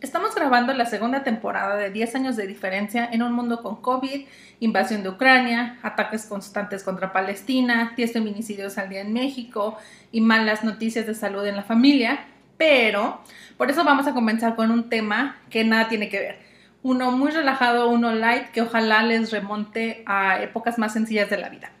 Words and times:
Estamos 0.00 0.34
grabando 0.34 0.72
la 0.72 0.86
segunda 0.86 1.22
temporada 1.24 1.76
de 1.76 1.90
10 1.90 2.14
años 2.14 2.36
de 2.36 2.46
diferencia 2.46 3.06
en 3.12 3.22
un 3.22 3.34
mundo 3.34 3.60
con 3.60 3.82
COVID, 3.82 4.26
invasión 4.60 5.02
de 5.02 5.10
Ucrania, 5.10 5.78
ataques 5.82 6.24
constantes 6.24 6.82
contra 6.82 7.12
Palestina, 7.12 7.92
10 7.98 8.14
feminicidios 8.14 8.78
al 8.78 8.88
día 8.88 9.02
en 9.02 9.12
México 9.12 9.76
y 10.10 10.22
malas 10.22 10.64
noticias 10.64 11.06
de 11.06 11.14
salud 11.14 11.44
en 11.44 11.54
la 11.54 11.64
familia. 11.64 12.24
Pero 12.56 13.20
por 13.58 13.70
eso 13.70 13.84
vamos 13.84 14.06
a 14.06 14.14
comenzar 14.14 14.56
con 14.56 14.70
un 14.70 14.88
tema 14.88 15.36
que 15.50 15.64
nada 15.64 15.90
tiene 15.90 16.08
que 16.08 16.18
ver. 16.18 16.38
Uno 16.82 17.12
muy 17.12 17.30
relajado, 17.30 17.90
uno 17.90 18.10
light, 18.14 18.52
que 18.52 18.62
ojalá 18.62 19.02
les 19.02 19.30
remonte 19.30 20.02
a 20.06 20.42
épocas 20.42 20.78
más 20.78 20.94
sencillas 20.94 21.28
de 21.28 21.36
la 21.36 21.50
vida. 21.50 21.72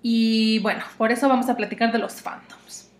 Y 0.00 0.60
bueno, 0.60 0.82
por 0.96 1.12
eso 1.12 1.28
vamos 1.28 1.50
a 1.50 1.56
platicar 1.56 1.92
de 1.92 1.98
los 1.98 2.22
fandoms. 2.22 2.90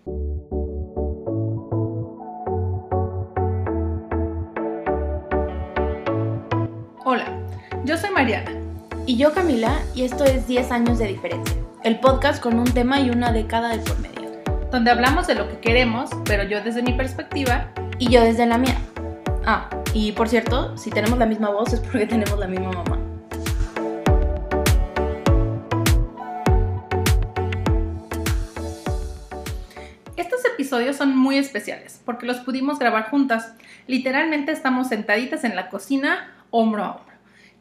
Hola, 7.06 7.26
yo 7.84 7.98
soy 7.98 8.08
Mariana. 8.12 8.50
Y 9.04 9.18
yo 9.18 9.34
Camila, 9.34 9.78
y 9.94 10.04
esto 10.04 10.24
es 10.24 10.46
10 10.46 10.70
años 10.70 10.98
de 10.98 11.08
diferencia, 11.08 11.54
el 11.82 12.00
podcast 12.00 12.42
con 12.42 12.58
un 12.58 12.64
tema 12.64 12.98
y 12.98 13.10
una 13.10 13.30
década 13.30 13.76
de 13.76 13.80
por 13.80 13.98
medio. 13.98 14.30
Donde 14.72 14.90
hablamos 14.90 15.26
de 15.26 15.34
lo 15.34 15.46
que 15.46 15.58
queremos, 15.58 16.08
pero 16.24 16.44
yo 16.44 16.62
desde 16.62 16.82
mi 16.82 16.94
perspectiva. 16.94 17.68
Y 17.98 18.08
yo 18.08 18.22
desde 18.22 18.46
la 18.46 18.56
mía. 18.56 18.78
Ah, 19.44 19.68
y 19.92 20.12
por 20.12 20.30
cierto, 20.30 20.78
si 20.78 20.88
tenemos 20.88 21.18
la 21.18 21.26
misma 21.26 21.50
voz 21.50 21.74
es 21.74 21.80
porque 21.80 22.06
tenemos 22.06 22.38
la 22.38 22.46
misma 22.46 22.72
mamá. 22.72 22.98
Estos 30.16 30.42
episodios 30.46 30.96
son 30.96 31.14
muy 31.14 31.36
especiales 31.36 32.00
porque 32.06 32.24
los 32.24 32.38
pudimos 32.38 32.78
grabar 32.78 33.10
juntas. 33.10 33.52
Literalmente 33.88 34.52
estamos 34.52 34.88
sentaditas 34.88 35.44
en 35.44 35.54
la 35.54 35.68
cocina 35.68 36.30
hombro 36.54 36.84
a 36.84 36.90
hombro. 36.92 37.14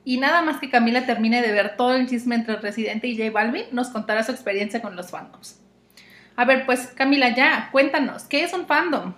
Y 0.06 0.18
nada 0.18 0.42
más 0.42 0.60
que 0.60 0.70
Camila 0.70 1.06
termine 1.06 1.42
de 1.42 1.52
ver 1.52 1.76
todo 1.78 1.96
el 1.96 2.08
chisme 2.08 2.36
entre 2.36 2.58
Residente 2.58 3.08
y 3.08 3.18
J 3.18 3.32
Balvin, 3.32 3.66
nos 3.72 3.88
contará 3.90 4.24
su 4.24 4.32
experiencia 4.32 4.82
con 4.82 4.96
los 4.96 5.10
fandoms. 5.10 5.60
A 6.36 6.46
ver, 6.46 6.66
pues 6.66 6.88
Camila, 6.88 7.34
ya, 7.36 7.70
cuéntanos, 7.72 8.24
¿qué 8.26 8.44
es 8.44 8.54
un 8.54 8.68
fandom? 8.68 9.14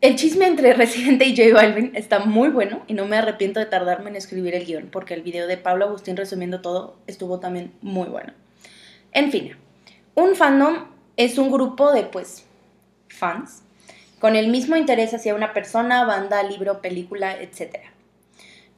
El 0.00 0.14
chisme 0.16 0.46
entre 0.46 0.72
Residente 0.74 1.26
y 1.26 1.36
J 1.36 1.54
Balvin 1.54 1.90
está 1.94 2.20
muy 2.20 2.48
bueno 2.48 2.84
y 2.86 2.94
no 2.94 3.06
me 3.06 3.16
arrepiento 3.16 3.58
de 3.60 3.66
tardarme 3.66 4.10
en 4.10 4.16
escribir 4.16 4.54
el 4.54 4.64
guion 4.64 4.88
porque 4.90 5.14
el 5.14 5.22
video 5.22 5.46
de 5.46 5.56
Pablo 5.56 5.86
Agustín 5.86 6.16
resumiendo 6.16 6.60
todo 6.60 6.96
estuvo 7.06 7.40
también 7.40 7.72
muy 7.82 8.08
bueno. 8.08 8.32
En 9.12 9.30
fin, 9.32 9.56
un 10.14 10.36
fandom 10.36 10.86
es 11.16 11.36
un 11.36 11.50
grupo 11.50 11.92
de, 11.92 12.04
pues, 12.04 12.46
fans 13.08 13.62
con 14.20 14.36
el 14.36 14.48
mismo 14.48 14.76
interés 14.76 15.14
hacia 15.14 15.34
una 15.34 15.52
persona, 15.52 16.04
banda, 16.04 16.42
libro, 16.44 16.80
película, 16.80 17.36
etcétera. 17.40 17.92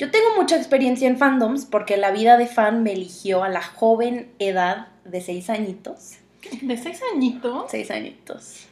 Yo 0.00 0.10
tengo 0.10 0.34
mucha 0.34 0.56
experiencia 0.56 1.06
en 1.06 1.18
fandoms 1.18 1.66
porque 1.66 1.98
la 1.98 2.10
vida 2.10 2.38
de 2.38 2.46
fan 2.46 2.82
me 2.82 2.94
eligió 2.94 3.44
a 3.44 3.50
la 3.50 3.60
joven 3.60 4.30
edad 4.38 4.88
de 5.04 5.20
seis 5.20 5.50
añitos. 5.50 6.14
¿De 6.62 6.78
seis 6.78 7.02
añitos? 7.14 7.70
Seis 7.70 7.90
añitos. 7.90 8.64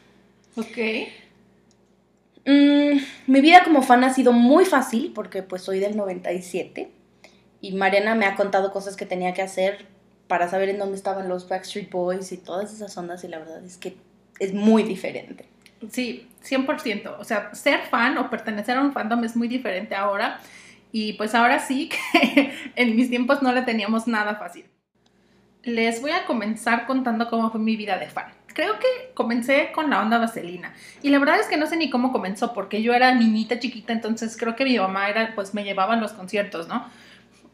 Ok. 0.55 0.77
Mm, 2.47 2.99
mi 3.27 3.41
vida 3.41 3.63
como 3.63 3.83
fan 3.83 4.03
ha 4.05 4.11
sido 4.11 4.33
muy 4.33 4.65
fácil 4.65 5.11
porque 5.13 5.43
pues 5.43 5.61
soy 5.61 5.79
del 5.79 5.95
97 5.95 6.89
y 7.61 7.73
Mariana 7.73 8.15
me 8.15 8.25
ha 8.25 8.35
contado 8.35 8.71
cosas 8.71 8.95
que 8.95 9.05
tenía 9.05 9.35
que 9.35 9.43
hacer 9.43 9.85
para 10.27 10.49
saber 10.49 10.69
en 10.69 10.79
dónde 10.79 10.95
estaban 10.95 11.29
los 11.29 11.47
Backstreet 11.47 11.91
Boys 11.91 12.31
y 12.31 12.37
todas 12.37 12.73
esas 12.73 12.97
ondas 12.97 13.23
y 13.23 13.27
la 13.27 13.37
verdad 13.37 13.63
es 13.63 13.77
que 13.77 13.97
es 14.39 14.55
muy 14.55 14.81
diferente. 14.81 15.45
Sí, 15.91 16.27
100%. 16.43 17.17
O 17.19 17.23
sea, 17.23 17.53
ser 17.53 17.81
fan 17.81 18.17
o 18.17 18.31
pertenecer 18.31 18.77
a 18.77 18.81
un 18.81 18.93
fandom 18.93 19.23
es 19.23 19.35
muy 19.35 19.47
diferente 19.47 19.93
ahora 19.93 20.39
y 20.91 21.13
pues 21.13 21.35
ahora 21.35 21.59
sí 21.59 21.89
que 22.33 22.71
en 22.75 22.95
mis 22.95 23.09
tiempos 23.09 23.41
no 23.41 23.51
le 23.51 23.61
teníamos 23.61 24.07
nada 24.07 24.35
fácil. 24.35 24.65
Les 25.63 26.01
voy 26.01 26.11
a 26.11 26.25
comenzar 26.25 26.85
contando 26.85 27.29
cómo 27.29 27.51
fue 27.51 27.59
mi 27.59 27.75
vida 27.75 27.97
de 27.97 28.07
fan. 28.07 28.33
Creo 28.47 28.79
que 28.79 29.11
comencé 29.13 29.71
con 29.73 29.89
la 29.89 30.01
onda 30.01 30.17
vaselina. 30.17 30.73
Y 31.01 31.09
la 31.09 31.19
verdad 31.19 31.39
es 31.39 31.47
que 31.47 31.57
no 31.57 31.67
sé 31.67 31.77
ni 31.77 31.89
cómo 31.89 32.11
comenzó, 32.11 32.53
porque 32.53 32.81
yo 32.81 32.93
era 32.93 33.13
niñita 33.13 33.59
chiquita, 33.59 33.93
entonces 33.93 34.35
creo 34.37 34.55
que 34.55 34.63
mi 34.63 34.77
mamá 34.77 35.09
era, 35.09 35.35
pues 35.35 35.53
me 35.53 35.63
llevaba 35.63 35.93
a 35.93 35.97
los 35.97 36.13
conciertos, 36.13 36.67
¿no? 36.67 36.85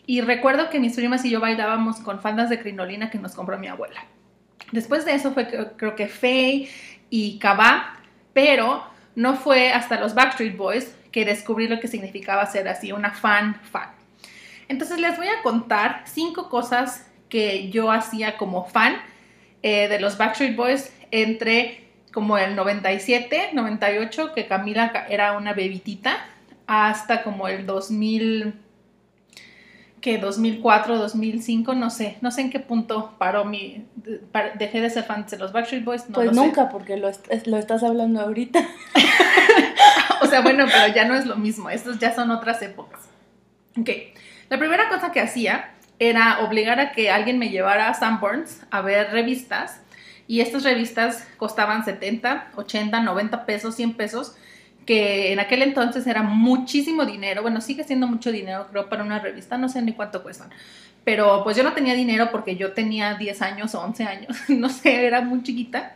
Y 0.06 0.22
recuerdo 0.22 0.70
que 0.70 0.80
mis 0.80 0.96
primas 0.96 1.26
y 1.26 1.32
yo 1.32 1.40
bailábamos 1.40 1.98
con 1.98 2.22
faldas 2.22 2.50
de 2.50 2.60
crinolina 2.60 3.10
que 3.10 3.18
nos 3.18 3.34
compró 3.34 3.58
mi 3.58 3.68
abuela. 3.68 4.06
Después 4.72 5.04
de 5.06 5.16
eso 5.16 5.32
fue 5.32 5.48
creo 5.78 5.96
que 5.96 6.08
Faye 6.08 6.70
y 7.10 7.40
Cabá, 7.40 8.00
pero 8.34 8.84
no 9.16 9.36
fue 9.36 9.72
hasta 9.72 10.00
los 10.00 10.14
Backstreet 10.14 10.58
Boys 10.58 10.96
que 11.16 11.24
descubrí 11.24 11.70
lo 11.70 11.80
que 11.80 11.88
significaba 11.88 12.46
ser 12.46 12.68
así, 12.68 12.92
una 12.92 13.12
fan 13.12 13.56
fan. 13.72 13.88
Entonces 14.68 15.00
les 15.00 15.16
voy 15.16 15.28
a 15.30 15.42
contar 15.44 16.04
cinco 16.04 16.50
cosas 16.50 17.08
que 17.30 17.70
yo 17.70 17.90
hacía 17.90 18.36
como 18.36 18.66
fan 18.66 18.98
eh, 19.64 19.88
de 19.88 19.98
los 19.98 20.18
Backstreet 20.18 20.58
Boys 20.58 20.92
entre 21.12 21.88
como 22.12 22.38
el 22.38 22.58
97, 22.58 23.52
98, 23.54 24.34
que 24.34 24.46
Camila 24.46 25.06
era 25.10 25.38
una 25.38 25.54
bebitita, 25.54 26.18
hasta 26.68 27.24
como 27.24 27.48
el 27.48 27.66
2000, 27.66 28.54
que 30.02 30.18
2004, 30.18 30.98
2005, 30.98 31.76
no 31.76 31.90
sé, 31.92 32.18
no 32.20 32.30
sé 32.30 32.42
en 32.42 32.50
qué 32.50 32.60
punto 32.60 33.16
paró 33.18 33.46
mi, 33.46 33.86
dejé 34.60 34.82
de 34.82 34.90
ser 34.90 35.06
fan 35.06 35.26
de 35.26 35.38
los 35.38 35.54
Backstreet 35.54 35.86
Boys. 35.86 36.04
pues 36.14 36.34
nunca, 36.34 36.68
porque 36.68 36.98
lo, 36.98 37.10
lo 37.46 37.58
estás 37.58 37.84
hablando 37.84 38.20
ahorita. 38.20 38.68
o 40.26 40.30
sea, 40.30 40.42
bueno, 40.42 40.66
pero 40.66 40.94
ya 40.94 41.06
no 41.06 41.16
es 41.16 41.26
lo 41.26 41.36
mismo, 41.36 41.70
estos 41.70 42.00
ya 42.00 42.14
son 42.14 42.32
otras 42.32 42.62
épocas. 42.62 43.02
Ok, 43.78 43.90
la 44.50 44.58
primera 44.58 44.90
cosa 44.90 45.12
que 45.12 45.20
hacía 45.20 45.72
era 46.00 46.40
obligar 46.40 46.80
a 46.80 46.92
que 46.92 47.10
alguien 47.10 47.40
me 47.40 47.50
llevara 47.50 47.90
a 47.90 47.94
Sanborns 47.94 48.62
a 48.72 48.82
ver 48.82 49.12
revistas 49.12 49.82
y 50.28 50.42
estas 50.42 50.64
revistas 50.64 51.28
costaban 51.38 51.86
70, 51.86 52.52
80, 52.56 53.00
90 53.02 53.46
pesos, 53.46 53.76
100 53.76 53.94
pesos, 53.94 54.36
que 54.86 55.32
en 55.32 55.40
aquel 55.40 55.62
entonces 55.62 56.06
era 56.08 56.22
muchísimo 56.22 57.06
dinero, 57.06 57.42
bueno, 57.42 57.62
sigue 57.62 57.84
siendo 57.84 58.08
mucho 58.08 58.32
dinero 58.32 58.68
creo 58.70 58.90
para 58.90 59.04
una 59.04 59.20
revista, 59.20 59.58
no 59.58 59.70
sé 59.70 59.82
ni 59.82 59.94
cuánto 59.94 60.24
cuestan, 60.24 60.50
pero 61.04 61.44
pues 61.44 61.56
yo 61.56 61.64
no 61.64 61.74
tenía 61.74 61.94
dinero 61.94 62.30
porque 62.32 62.56
yo 62.56 62.74
tenía 62.74 63.16
10 63.16 63.42
años 63.42 63.76
o 63.76 63.82
11 63.82 64.04
años, 64.04 64.38
no 64.50 64.70
sé, 64.70 65.06
era 65.06 65.22
muy 65.22 65.44
chiquita, 65.44 65.96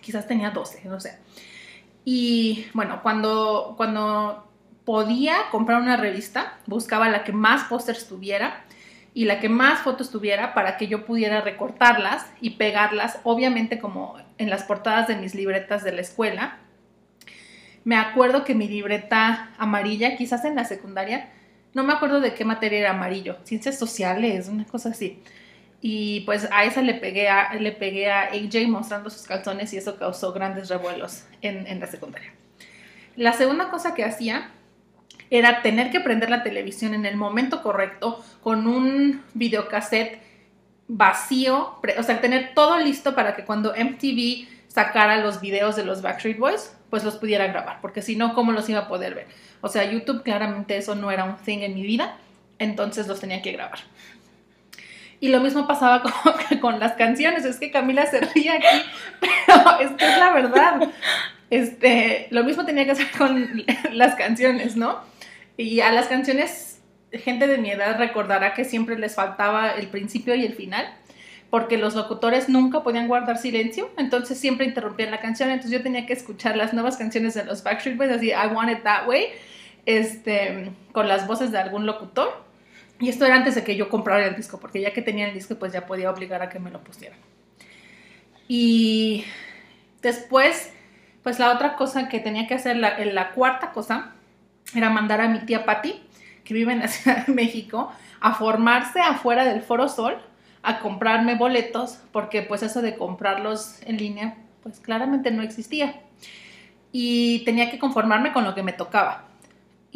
quizás 0.00 0.26
tenía 0.26 0.50
12, 0.50 0.82
no 0.84 1.00
sé. 1.00 1.18
Y 2.04 2.66
bueno, 2.74 3.00
cuando, 3.02 3.74
cuando 3.76 4.50
podía 4.84 5.36
comprar 5.50 5.80
una 5.80 5.96
revista, 5.96 6.58
buscaba 6.66 7.08
la 7.08 7.24
que 7.24 7.32
más 7.32 7.64
pósters 7.64 8.06
tuviera 8.06 8.64
y 9.14 9.24
la 9.24 9.40
que 9.40 9.48
más 9.48 9.80
fotos 9.80 10.10
tuviera 10.10 10.54
para 10.54 10.76
que 10.76 10.88
yo 10.88 11.06
pudiera 11.06 11.40
recortarlas 11.40 12.26
y 12.40 12.50
pegarlas, 12.50 13.20
obviamente 13.22 13.78
como 13.78 14.16
en 14.38 14.50
las 14.50 14.64
portadas 14.64 15.06
de 15.06 15.16
mis 15.16 15.34
libretas 15.34 15.84
de 15.84 15.92
la 15.92 16.00
escuela. 16.00 16.58
Me 17.84 17.96
acuerdo 17.96 18.44
que 18.44 18.54
mi 18.54 18.66
libreta 18.66 19.50
amarilla, 19.56 20.16
quizás 20.16 20.44
en 20.44 20.56
la 20.56 20.64
secundaria, 20.64 21.30
no 21.74 21.84
me 21.84 21.92
acuerdo 21.92 22.20
de 22.20 22.34
qué 22.34 22.44
materia 22.44 22.80
era 22.80 22.90
amarillo, 22.90 23.38
ciencias 23.44 23.78
sociales, 23.78 24.48
una 24.48 24.64
cosa 24.64 24.90
así. 24.90 25.22
Y 25.86 26.20
pues 26.20 26.48
a 26.50 26.64
esa 26.64 26.80
le 26.80 26.94
pegué 26.94 27.28
a, 27.28 27.52
le 27.52 27.70
pegué 27.70 28.10
a 28.10 28.30
AJ 28.30 28.68
mostrando 28.68 29.10
sus 29.10 29.24
calzones 29.24 29.70
y 29.74 29.76
eso 29.76 29.98
causó 29.98 30.32
grandes 30.32 30.70
revuelos 30.70 31.24
en, 31.42 31.66
en 31.66 31.78
la 31.78 31.86
secundaria. 31.86 32.32
La 33.16 33.34
segunda 33.34 33.68
cosa 33.68 33.92
que 33.92 34.02
hacía 34.02 34.50
era 35.28 35.60
tener 35.60 35.90
que 35.90 36.00
prender 36.00 36.30
la 36.30 36.42
televisión 36.42 36.94
en 36.94 37.04
el 37.04 37.18
momento 37.18 37.62
correcto 37.62 38.24
con 38.42 38.66
un 38.66 39.24
videocassette 39.34 40.22
vacío, 40.88 41.78
o 41.98 42.02
sea, 42.02 42.18
tener 42.22 42.54
todo 42.54 42.78
listo 42.78 43.14
para 43.14 43.36
que 43.36 43.44
cuando 43.44 43.74
MTV 43.76 44.48
sacara 44.68 45.18
los 45.18 45.42
videos 45.42 45.76
de 45.76 45.84
los 45.84 46.00
Backstreet 46.00 46.38
Boys, 46.38 46.74
pues 46.88 47.04
los 47.04 47.16
pudiera 47.16 47.46
grabar, 47.48 47.82
porque 47.82 48.00
si 48.00 48.16
no, 48.16 48.32
¿cómo 48.32 48.52
los 48.52 48.70
iba 48.70 48.80
a 48.80 48.88
poder 48.88 49.14
ver? 49.14 49.26
O 49.60 49.68
sea, 49.68 49.84
YouTube 49.84 50.22
claramente 50.22 50.78
eso 50.78 50.94
no 50.94 51.10
era 51.10 51.24
un 51.24 51.36
thing 51.36 51.58
en 51.58 51.74
mi 51.74 51.82
vida, 51.82 52.16
entonces 52.58 53.06
los 53.06 53.20
tenía 53.20 53.42
que 53.42 53.52
grabar. 53.52 53.80
Y 55.24 55.28
lo 55.28 55.40
mismo 55.40 55.66
pasaba 55.66 56.02
con, 56.50 56.58
con, 56.58 56.80
las 56.80 56.92
canciones. 56.92 57.46
Es 57.46 57.58
que 57.58 57.70
Camila 57.70 58.04
se 58.04 58.20
ríe 58.20 58.50
aquí, 58.50 58.82
pero 59.20 59.80
es 59.80 59.90
que 59.92 60.04
es 60.04 60.18
la 60.18 60.34
verdad. 60.34 60.90
Este, 61.48 62.26
lo 62.28 62.44
mismo 62.44 62.66
tenía 62.66 62.84
que 62.84 62.90
hacer 62.90 63.10
con 63.16 63.64
las 63.92 64.16
canciones, 64.16 64.76
¿no? 64.76 64.98
Y 65.56 65.80
a 65.80 65.92
las 65.92 66.08
canciones, 66.08 66.82
gente 67.10 67.46
de 67.46 67.56
mi 67.56 67.70
edad 67.70 67.96
recordará 67.96 68.52
que 68.52 68.66
siempre 68.66 68.98
les 68.98 69.14
faltaba 69.14 69.70
el 69.70 69.86
principio 69.86 70.34
y 70.34 70.44
el 70.44 70.52
final, 70.52 70.94
porque 71.48 71.78
los 71.78 71.94
locutores 71.94 72.50
nunca 72.50 72.82
podían 72.82 73.08
guardar 73.08 73.38
silencio, 73.38 73.88
entonces 73.96 74.38
siempre 74.38 74.66
interrumpían 74.66 75.10
la 75.10 75.20
canción, 75.20 75.48
entonces 75.48 75.70
yo 75.70 75.82
tenía 75.82 76.04
que 76.04 76.12
escuchar 76.12 76.54
las 76.54 76.74
nuevas 76.74 76.98
canciones 76.98 77.32
de 77.32 77.46
los 77.46 77.62
Backstreet 77.62 77.96
Boys, 77.96 78.10
así, 78.10 78.28
I 78.28 78.52
Want 78.52 78.72
It 78.72 78.82
That 78.82 79.08
Way, 79.08 79.28
este, 79.86 80.70
con 80.92 81.08
las 81.08 81.26
voces 81.26 81.50
de 81.50 81.56
algún 81.56 81.86
locutor 81.86 82.43
y 83.00 83.08
esto 83.08 83.26
era 83.26 83.36
antes 83.36 83.54
de 83.54 83.64
que 83.64 83.76
yo 83.76 83.88
comprara 83.88 84.26
el 84.26 84.36
disco, 84.36 84.60
porque 84.60 84.80
ya 84.80 84.92
que 84.92 85.02
tenía 85.02 85.28
el 85.28 85.34
disco, 85.34 85.56
pues 85.56 85.72
ya 85.72 85.86
podía 85.86 86.10
obligar 86.10 86.42
a 86.42 86.48
que 86.48 86.58
me 86.58 86.70
lo 86.70 86.82
pusieran. 86.82 87.18
Y 88.46 89.24
después, 90.00 90.72
pues 91.22 91.38
la 91.38 91.52
otra 91.52 91.76
cosa 91.76 92.08
que 92.08 92.20
tenía 92.20 92.46
que 92.46 92.54
hacer, 92.54 92.76
la, 92.76 92.98
la 93.04 93.32
cuarta 93.32 93.72
cosa, 93.72 94.12
era 94.74 94.90
mandar 94.90 95.20
a 95.20 95.28
mi 95.28 95.40
tía 95.40 95.64
Patty, 95.64 96.02
que 96.44 96.54
vive 96.54 96.72
en 96.72 96.80
la 96.80 96.88
Ciudad 96.88 97.26
de 97.26 97.32
México, 97.32 97.92
a 98.20 98.34
formarse 98.34 99.00
afuera 99.00 99.44
del 99.44 99.62
Foro 99.62 99.88
Sol, 99.88 100.16
a 100.62 100.78
comprarme 100.78 101.34
boletos, 101.34 101.98
porque 102.12 102.42
pues 102.42 102.62
eso 102.62 102.80
de 102.80 102.96
comprarlos 102.96 103.82
en 103.82 103.98
línea, 103.98 104.36
pues 104.62 104.80
claramente 104.80 105.30
no 105.30 105.42
existía. 105.42 106.00
Y 106.92 107.44
tenía 107.44 107.70
que 107.70 107.78
conformarme 107.78 108.32
con 108.32 108.44
lo 108.44 108.54
que 108.54 108.62
me 108.62 108.72
tocaba. 108.72 109.24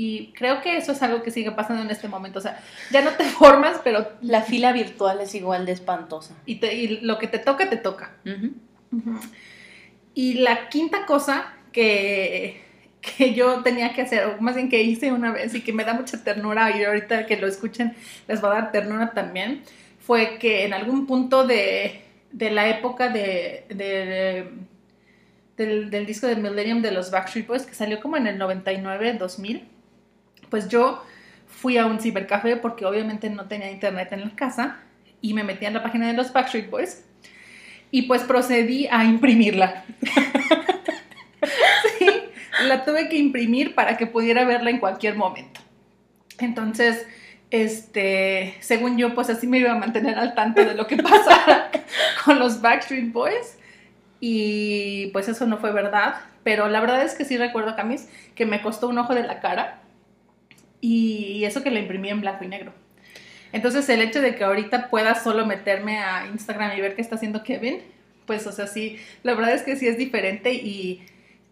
Y 0.01 0.33
creo 0.33 0.61
que 0.63 0.77
eso 0.77 0.93
es 0.93 1.03
algo 1.03 1.25
que 1.25 1.33
sigue 1.33 1.51
pasando 1.51 1.83
en 1.83 1.91
este 1.91 2.07
momento. 2.07 2.39
O 2.39 2.43
sea, 2.43 2.63
ya 2.93 3.03
no 3.03 3.11
te 3.11 3.25
formas, 3.41 3.81
pero... 3.83 4.13
La 4.23 4.43
fila 4.43 4.73
virtual 4.73 5.21
es 5.21 5.35
igual 5.35 5.67
de 5.67 5.73
espantosa. 5.73 6.37
Y, 6.47 6.57
te- 6.61 6.73
y 6.77 7.01
lo 7.01 7.19
que 7.19 7.27
te 7.27 7.41
toca, 7.41 7.69
te 7.69 7.77
toca. 7.79 8.13
Y 10.15 10.35
la 10.35 10.69
quinta 10.69 11.05
cosa 11.05 11.53
que, 11.73 12.61
que 13.01 13.35
yo 13.35 13.63
tenía 13.65 13.93
que 13.93 14.03
hacer, 14.03 14.25
o 14.27 14.41
más 14.41 14.55
bien 14.55 14.69
que 14.69 14.83
hice 14.83 15.11
una 15.13 15.33
vez 15.33 15.53
y 15.55 15.63
que 15.63 15.73
me 15.73 15.85
da 15.85 15.95
mucha 15.95 16.23
ternura 16.23 16.77
y 16.77 16.85
ahorita 16.85 17.27
que 17.27 17.37
lo 17.37 17.47
escuchen 17.49 17.95
les 18.29 18.43
va 18.43 18.51
a 18.53 18.55
dar 18.55 18.73
ternura 18.73 19.11
también, 19.13 19.63
fue 19.99 20.39
que 20.39 20.65
en 20.65 20.75
algún 20.75 21.07
punto 21.07 21.45
de, 21.47 22.03
de 22.33 22.51
la 22.51 22.69
época 22.69 23.09
de, 23.09 23.65
de- 23.69 24.49
del, 25.57 25.91
del 25.91 26.07
disco 26.07 26.29
de 26.29 26.37
Millennium 26.37 26.83
de 26.83 26.93
los 26.93 27.11
Backstreet 27.11 27.47
Boys, 27.49 27.63
que 27.65 27.75
salió 27.75 28.01
como 28.01 28.17
en 28.17 28.29
el 28.29 28.39
99, 28.39 29.15
2000, 29.15 29.69
pues 30.51 30.69
yo 30.69 31.05
fui 31.47 31.77
a 31.79 31.87
un 31.87 32.01
cibercafé 32.01 32.57
porque 32.57 32.85
obviamente 32.85 33.31
no 33.31 33.47
tenía 33.47 33.71
internet 33.71 34.13
en 34.13 34.21
la 34.23 34.31
casa 34.37 34.79
y 35.21 35.35
me 35.35 35.45
metí 35.45 35.67
en 35.67 35.75
la 35.75 35.83
página 35.83 36.07
de 36.07 36.13
los 36.13 36.33
Backstreet 36.33 36.71
Boys 36.71 37.05
y 37.91 38.03
pues 38.03 38.23
procedí 38.23 38.87
a 38.91 39.05
imprimirla. 39.05 39.85
sí, 41.99 42.07
la 42.67 42.85
tuve 42.85 43.09
que 43.09 43.17
imprimir 43.17 43.75
para 43.75 43.97
que 43.97 44.07
pudiera 44.07 44.45
verla 44.45 44.71
en 44.71 44.79
cualquier 44.79 45.17
momento. 45.17 45.61
Entonces, 46.39 47.07
este, 47.51 48.55
según 48.61 48.99
yo, 48.99 49.15
pues 49.15 49.31
así 49.31 49.47
me 49.47 49.59
iba 49.59 49.73
a 49.73 49.79
mantener 49.79 50.19
al 50.19 50.35
tanto 50.35 50.65
de 50.65 50.75
lo 50.75 50.87
que 50.87 50.97
pasara 50.97 51.71
con 52.25 52.39
los 52.39 52.61
Backstreet 52.61 53.13
Boys. 53.13 53.59
Y 54.21 55.07
pues 55.13 55.29
eso 55.29 55.47
no 55.47 55.59
fue 55.59 55.73
verdad. 55.73 56.17
Pero 56.45 56.69
la 56.69 56.81
verdad 56.81 57.03
es 57.03 57.15
que 57.15 57.25
sí 57.25 57.37
recuerdo, 57.37 57.77
Camis, 57.77 58.09
que 58.35 58.47
me 58.47 58.63
costó 58.63 58.89
un 58.89 58.99
ojo 58.99 59.15
de 59.15 59.23
la 59.23 59.41
cara. 59.41 59.78
Y 60.81 61.45
eso 61.45 61.63
que 61.63 61.71
la 61.71 61.81
imprimí 61.81 62.11
en 62.11 62.21
blanco 62.21 62.45
y 62.45 62.49
negro. 62.49 62.75
Entonces 63.53 63.89
el 63.89 64.03
hecho 64.03 64.21
de 64.21 64.35
que 64.37 64.45
ahorita 64.45 64.91
pueda 64.91 65.15
solo 65.15 65.47
meterme 65.47 65.99
a 66.01 66.27
Instagram 66.27 66.77
y 66.77 66.81
ver 66.81 66.95
qué 66.95 67.03
está 67.03 67.17
haciendo 67.17 67.43
Kevin, 67.43 67.83
pues 68.27 68.47
o 68.47 68.53
sea, 68.53 68.67
sí, 68.67 68.99
la 69.23 69.35
verdad 69.35 69.55
es 69.55 69.63
que 69.63 69.77
sí 69.77 69.87
es 69.89 69.97
diferente 69.97 70.53
y, 70.55 71.07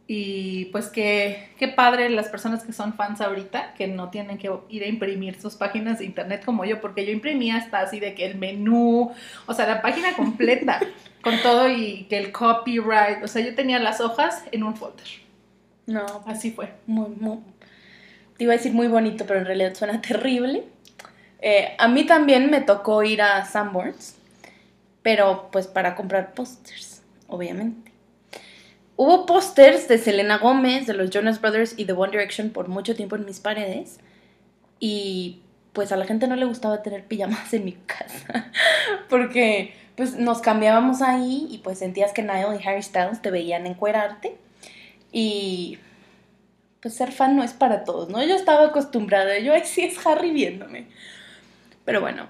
y 0.07 0.67
pues 0.67 0.89
que 0.89 1.51
qué 1.59 1.69
padre 1.69 2.11
las 2.11 2.29
personas 2.29 2.65
que 2.65 2.73
son 2.73 2.95
fans 2.95 3.21
ahorita, 3.23 3.75
que 3.75 3.89
no 3.89 4.11
tienen 4.11 4.39
que 4.39 4.51
ir 4.69 4.83
a 4.85 4.87
imprimir 4.89 5.41
sus 5.41 5.57
páginas 5.57 5.99
de 5.99 6.05
internet 6.05 6.45
como 6.45 6.65
yo, 6.67 6.81
porque 6.81 7.07
yo 7.07 7.13
imprimía 7.13 7.57
hasta 7.57 7.81
así 7.81 7.99
de 8.01 8.15
que 8.15 8.27
el 8.27 8.37
menú, 8.37 9.13
o 9.47 9.55
sea, 9.55 9.67
la 9.67 9.81
página 9.83 10.15
completa, 10.15 10.93
con 11.23 11.41
todo 11.43 11.69
y 11.71 12.07
que 12.09 12.19
el 12.19 12.33
copyright, 12.33 13.23
o 13.25 13.29
sea, 13.29 13.43
yo 13.43 13.55
tenía 13.55 13.79
las 13.79 14.01
hojas 14.01 14.45
en 14.53 14.63
un 14.65 14.77
folder, 14.77 15.07
No, 15.87 16.23
así 16.27 16.51
fue. 16.53 16.73
muy, 16.87 17.11
muy, 17.11 17.39
te 18.37 18.45
iba 18.45 18.53
a 18.53 18.57
decir 18.57 18.73
muy 18.73 18.89
bonito, 18.89 19.25
pero 19.27 19.41
en 19.41 19.47
realidad 19.47 19.75
suena 19.75 20.01
terrible. 20.07 20.65
Eh, 21.41 21.75
a 21.79 21.89
mí 21.89 22.05
también 22.05 22.51
me 22.51 22.61
tocó 22.61 23.03
ir 23.03 23.23
a 23.23 23.45
Sanborns, 23.45 24.17
pero 25.03 25.49
pues 25.53 25.67
para 25.67 25.95
comprar 25.95 26.35
pósters, 26.35 27.03
obviamente. 27.29 27.93
Hubo 28.97 29.27
pósters 29.27 29.89
de 29.89 29.99
Selena 29.99 30.39
Gómez, 30.39 30.87
de 30.87 30.95
los 30.95 31.11
Jonas 31.11 31.41
Brothers 31.41 31.75
y 31.77 31.85
de 31.85 31.93
One 31.93 32.13
Direction 32.13 32.49
por 32.49 32.69
mucho 32.69 32.97
tiempo 32.97 33.17
en 33.17 33.27
mis 33.27 33.41
paredes. 33.41 34.01
Y 34.81 35.43
pues 35.75 35.93
a 35.93 35.97
la 35.97 36.07
gente 36.07 36.27
no 36.27 36.37
le 36.37 36.47
gustaba 36.47 36.83
tener 36.83 37.05
pijamas 37.05 37.53
en 37.53 37.67
mi 37.67 37.73
casa. 37.73 38.51
Porque 39.11 39.75
pues 39.97 40.17
nos 40.17 40.41
cambiábamos 40.41 41.03
ahí 41.03 41.47
y 41.51 41.59
pues 41.59 41.79
sentías 41.79 42.13
que 42.13 42.23
Niall 42.23 42.59
y 42.59 42.67
Harry 42.67 42.83
Styles 42.83 43.21
te 43.21 43.31
veían 43.31 43.67
encuerarte. 43.67 44.39
Y 45.13 45.79
pues 46.81 46.95
ser 46.95 47.13
fan 47.13 47.37
no 47.37 47.43
es 47.43 47.53
para 47.53 47.85
todos, 47.85 48.09
¿no? 48.09 48.23
Yo 48.25 48.35
estaba 48.35 48.67
acostumbrada, 48.67 49.39
yo, 49.39 49.53
ay, 49.53 49.63
sí 49.65 49.83
es 49.83 50.07
Harry 50.07 50.31
viéndome. 50.31 50.89
Pero 51.85 52.01
bueno, 52.01 52.29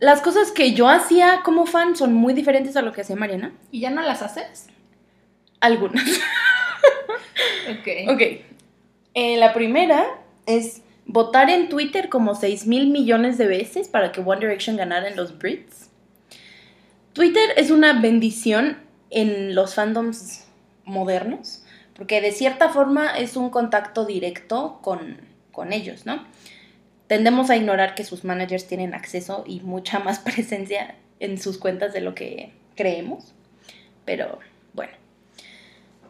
las 0.00 0.20
cosas 0.20 0.50
que 0.50 0.72
yo 0.72 0.88
hacía 0.88 1.40
como 1.44 1.66
fan 1.66 1.96
son 1.96 2.12
muy 2.12 2.34
diferentes 2.34 2.76
a 2.76 2.82
lo 2.82 2.92
que 2.92 3.02
hacía 3.02 3.16
Mariana. 3.16 3.52
¿Y 3.70 3.80
ya 3.80 3.90
no 3.90 4.02
las 4.02 4.22
haces? 4.22 4.66
Algunas. 5.60 6.04
Ok. 7.70 8.08
ok. 8.08 8.22
Eh, 9.14 9.36
la 9.36 9.52
primera 9.52 10.04
es 10.46 10.82
votar 11.06 11.50
en 11.50 11.68
Twitter 11.68 12.08
como 12.08 12.34
6 12.34 12.66
mil 12.66 12.90
millones 12.90 13.38
de 13.38 13.46
veces 13.46 13.88
para 13.88 14.12
que 14.12 14.20
One 14.20 14.40
Direction 14.40 14.76
ganara 14.76 15.08
en 15.08 15.16
los 15.16 15.38
Brits. 15.38 15.90
Twitter 17.12 17.50
es 17.56 17.70
una 17.70 18.00
bendición 18.00 18.78
en 19.10 19.54
los 19.54 19.74
fandoms 19.74 20.46
modernos, 20.84 21.62
porque 21.94 22.20
de 22.20 22.32
cierta 22.32 22.68
forma 22.68 23.10
es 23.16 23.36
un 23.36 23.50
contacto 23.50 24.04
directo 24.04 24.78
con, 24.82 25.18
con 25.50 25.72
ellos, 25.72 26.06
¿no? 26.06 26.24
Tendemos 27.06 27.50
a 27.50 27.56
ignorar 27.56 27.94
que 27.94 28.04
sus 28.04 28.24
managers 28.24 28.66
tienen 28.66 28.94
acceso 28.94 29.44
y 29.46 29.60
mucha 29.60 29.98
más 29.98 30.18
presencia 30.20 30.94
en 31.20 31.40
sus 31.40 31.58
cuentas 31.58 31.92
de 31.92 32.00
lo 32.00 32.14
que 32.14 32.52
creemos, 32.74 33.34
pero 34.04 34.38
bueno. 34.72 34.92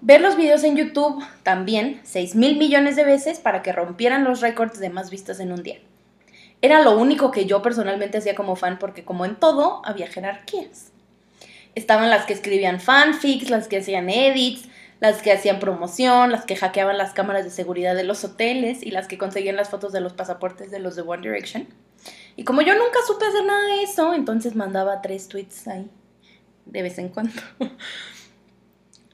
Ver 0.01 0.21
los 0.21 0.37
videos 0.37 0.65
en 0.65 0.77
YouTube 0.77 1.23
también 1.43 2.01
6 2.05 2.35
mil 2.35 2.57
millones 2.57 2.97
de 2.97 3.05
veces 3.05 3.39
para 3.39 3.63
que 3.63 3.73
rompieran 3.73 4.25
los 4.25 4.41
récords 4.41 4.81
de 4.81 4.91
más 4.91 5.11
vistas 5.11 5.39
en 5.39 5.53
un 5.53 5.63
día. 5.63 5.79
Era 6.61 6.81
lo 6.81 6.97
único 6.97 7.33
que 7.33 7.47
yo 7.47 7.61
personalmente 7.61 8.19
hacía 8.19 8.35
como 8.35 8.57
fan 8.57 8.79
porque 8.79 9.05
como 9.05 9.25
en 9.25 9.37
todo 9.37 9.83
había 9.85 10.07
jerarquías. 10.07 10.93
Estaban 11.75 12.11
las 12.11 12.25
que 12.25 12.35
escribían 12.35 12.81
fanfics, 12.81 13.51
las 13.51 13.67
que 13.67 13.79
hacían 13.79 14.09
edits, 14.11 14.69
las 15.03 15.21
que 15.21 15.33
hacían 15.33 15.59
promoción, 15.59 16.31
las 16.31 16.45
que 16.45 16.55
hackeaban 16.55 16.97
las 16.97 17.13
cámaras 17.13 17.43
de 17.43 17.51
seguridad 17.51 17.97
de 17.97 18.05
los 18.05 18.23
hoteles 18.23 18.85
y 18.85 18.93
las 18.93 19.09
que 19.09 19.19
conseguían 19.19 19.57
las 19.57 19.69
fotos 19.69 19.93
de 19.93 20.01
los 20.01 20.13
pasaportes 20.13 20.71
de 20.71 20.79
los 20.79 20.95
de 20.95 21.03
One 21.03 21.29
Direction. 21.29 21.67
Y 22.37 22.45
como 22.45 22.63
yo 22.63 22.75
nunca 22.75 23.01
supe 23.05 23.27
hacer 23.27 23.45
nada 23.45 23.67
de 23.67 23.83
eso, 23.83 24.15
entonces 24.15 24.55
mandaba 24.55 25.03
tres 25.03 25.27
tweets 25.27 25.67
ahí 25.67 25.91
de 26.67 26.83
vez 26.83 26.99
en 26.99 27.09
cuando. 27.09 27.33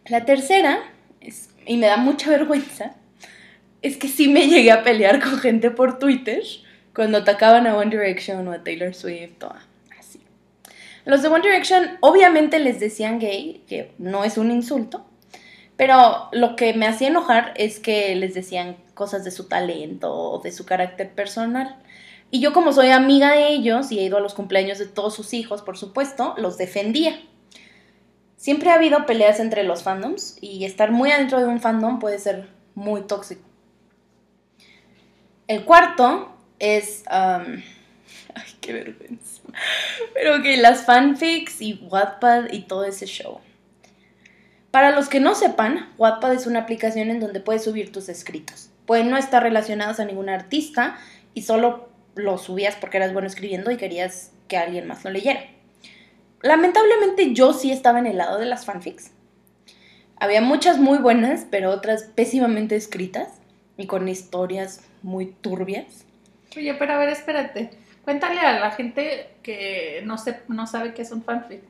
La 0.08 0.26
tercera, 0.26 0.78
es, 1.22 1.48
y 1.64 1.78
me 1.78 1.86
da 1.86 1.96
mucha 1.96 2.28
vergüenza, 2.28 2.94
es 3.80 3.96
que 3.96 4.08
sí 4.08 4.28
me 4.28 4.46
llegué 4.46 4.72
a 4.72 4.84
pelear 4.84 5.22
con 5.22 5.38
gente 5.38 5.70
por 5.70 5.98
Twitter 5.98 6.42
cuando 6.94 7.16
atacaban 7.16 7.66
a 7.66 7.74
One 7.74 7.96
Direction 7.96 8.46
o 8.46 8.52
a 8.52 8.62
Taylor 8.62 8.94
Swift 8.94 9.42
o 9.42 9.54
así. 9.98 10.20
Los 11.06 11.22
de 11.22 11.28
One 11.28 11.48
Direction 11.48 11.96
obviamente 12.00 12.58
les 12.58 12.78
decían 12.78 13.18
gay, 13.18 13.64
que 13.66 13.94
no 13.96 14.22
es 14.24 14.36
un 14.36 14.50
insulto, 14.50 15.07
pero 15.78 16.28
lo 16.32 16.56
que 16.56 16.74
me 16.74 16.88
hacía 16.88 17.06
enojar 17.06 17.54
es 17.56 17.78
que 17.78 18.16
les 18.16 18.34
decían 18.34 18.76
cosas 18.94 19.24
de 19.24 19.30
su 19.30 19.44
talento 19.44 20.12
o 20.12 20.40
de 20.40 20.50
su 20.50 20.66
carácter 20.66 21.14
personal. 21.14 21.76
Y 22.32 22.40
yo 22.40 22.52
como 22.52 22.72
soy 22.72 22.90
amiga 22.90 23.30
de 23.30 23.50
ellos 23.50 23.92
y 23.92 24.00
he 24.00 24.02
ido 24.02 24.16
a 24.16 24.20
los 24.20 24.34
cumpleaños 24.34 24.80
de 24.80 24.86
todos 24.86 25.14
sus 25.14 25.32
hijos, 25.34 25.62
por 25.62 25.78
supuesto, 25.78 26.34
los 26.36 26.58
defendía. 26.58 27.20
Siempre 28.36 28.70
ha 28.70 28.74
habido 28.74 29.06
peleas 29.06 29.38
entre 29.38 29.62
los 29.62 29.84
fandoms 29.84 30.36
y 30.40 30.64
estar 30.64 30.90
muy 30.90 31.12
adentro 31.12 31.38
de 31.38 31.46
un 31.46 31.60
fandom 31.60 32.00
puede 32.00 32.18
ser 32.18 32.48
muy 32.74 33.02
tóxico. 33.02 33.42
El 35.46 35.64
cuarto 35.64 36.36
es... 36.58 37.04
um, 37.06 37.62
ay, 38.34 38.52
qué 38.60 38.72
vergüenza. 38.72 39.42
Pero 40.12 40.42
que 40.42 40.56
las 40.56 40.84
fanfics 40.84 41.62
y 41.62 41.74
Wattpad 41.88 42.50
y 42.50 42.62
todo 42.62 42.84
ese 42.84 43.06
show. 43.06 43.40
Para 44.70 44.90
los 44.90 45.08
que 45.08 45.20
no 45.20 45.34
sepan, 45.34 45.88
Wattpad 45.96 46.34
es 46.34 46.46
una 46.46 46.60
aplicación 46.60 47.10
en 47.10 47.20
donde 47.20 47.40
puedes 47.40 47.64
subir 47.64 47.90
tus 47.90 48.08
escritos. 48.08 48.70
Pueden 48.86 49.10
no 49.10 49.16
estar 49.16 49.42
relacionados 49.42 49.98
a 50.00 50.04
ningún 50.04 50.28
artista 50.28 50.98
y 51.34 51.42
solo 51.42 51.88
los 52.14 52.42
subías 52.42 52.76
porque 52.76 52.98
eras 52.98 53.12
bueno 53.12 53.28
escribiendo 53.28 53.70
y 53.70 53.76
querías 53.76 54.32
que 54.46 54.58
alguien 54.58 54.86
más 54.86 55.04
lo 55.04 55.10
leyera. 55.10 55.40
Lamentablemente 56.42 57.32
yo 57.32 57.52
sí 57.52 57.72
estaba 57.72 57.98
en 57.98 58.06
el 58.06 58.18
lado 58.18 58.38
de 58.38 58.46
las 58.46 58.64
fanfics. 58.64 59.10
Había 60.20 60.40
muchas 60.40 60.78
muy 60.78 60.98
buenas, 60.98 61.46
pero 61.50 61.70
otras 61.70 62.02
pésimamente 62.02 62.76
escritas 62.76 63.28
y 63.76 63.86
con 63.86 64.08
historias 64.08 64.82
muy 65.02 65.26
turbias. 65.26 66.04
Oye, 66.56 66.74
pero 66.74 66.94
a 66.94 66.98
ver, 66.98 67.08
espérate. 67.08 67.70
Cuéntale 68.04 68.40
a 68.40 68.58
la 68.58 68.70
gente 68.72 69.28
que 69.42 70.02
no, 70.04 70.18
se, 70.18 70.40
no 70.48 70.66
sabe 70.66 70.94
qué 70.94 71.02
es 71.02 71.12
un 71.12 71.22
fanfic. 71.22 71.62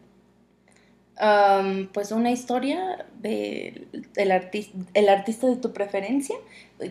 Um, 1.21 1.89
pues 1.89 2.13
una 2.13 2.31
historia 2.31 3.05
de 3.21 3.89
el, 4.15 4.31
artis 4.31 4.71
el 4.95 5.09
artista 5.09 5.49
de 5.49 5.57
tu 5.57 5.73
preferencia, 5.73 6.37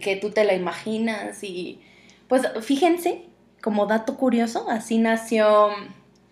que 0.01 0.17
tú 0.17 0.31
te 0.31 0.43
la 0.43 0.53
imaginas 0.53 1.43
y 1.45 1.79
pues 2.27 2.41
fíjense, 2.61 3.23
como 3.61 3.85
dato 3.85 4.17
curioso, 4.17 4.69
así 4.69 4.97
nació 4.97 5.69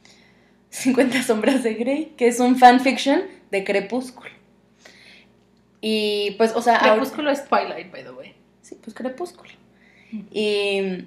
50 0.69 1.23
sombras 1.23 1.63
de 1.63 1.75
Grey, 1.75 2.13
que 2.17 2.27
es 2.27 2.39
un 2.39 2.57
fanfiction 2.57 3.21
de 3.51 3.63
Crepúsculo. 3.63 4.29
Y 5.79 6.31
pues, 6.31 6.53
o 6.55 6.61
sea, 6.61 6.79
Crepúsculo 6.79 7.31
es 7.31 7.47
Twilight, 7.47 7.91
by 7.91 8.03
the 8.03 8.11
way. 8.11 8.35
Sí, 8.61 8.77
pues 8.81 8.93
Crepúsculo. 8.93 9.51
Y 10.31 11.05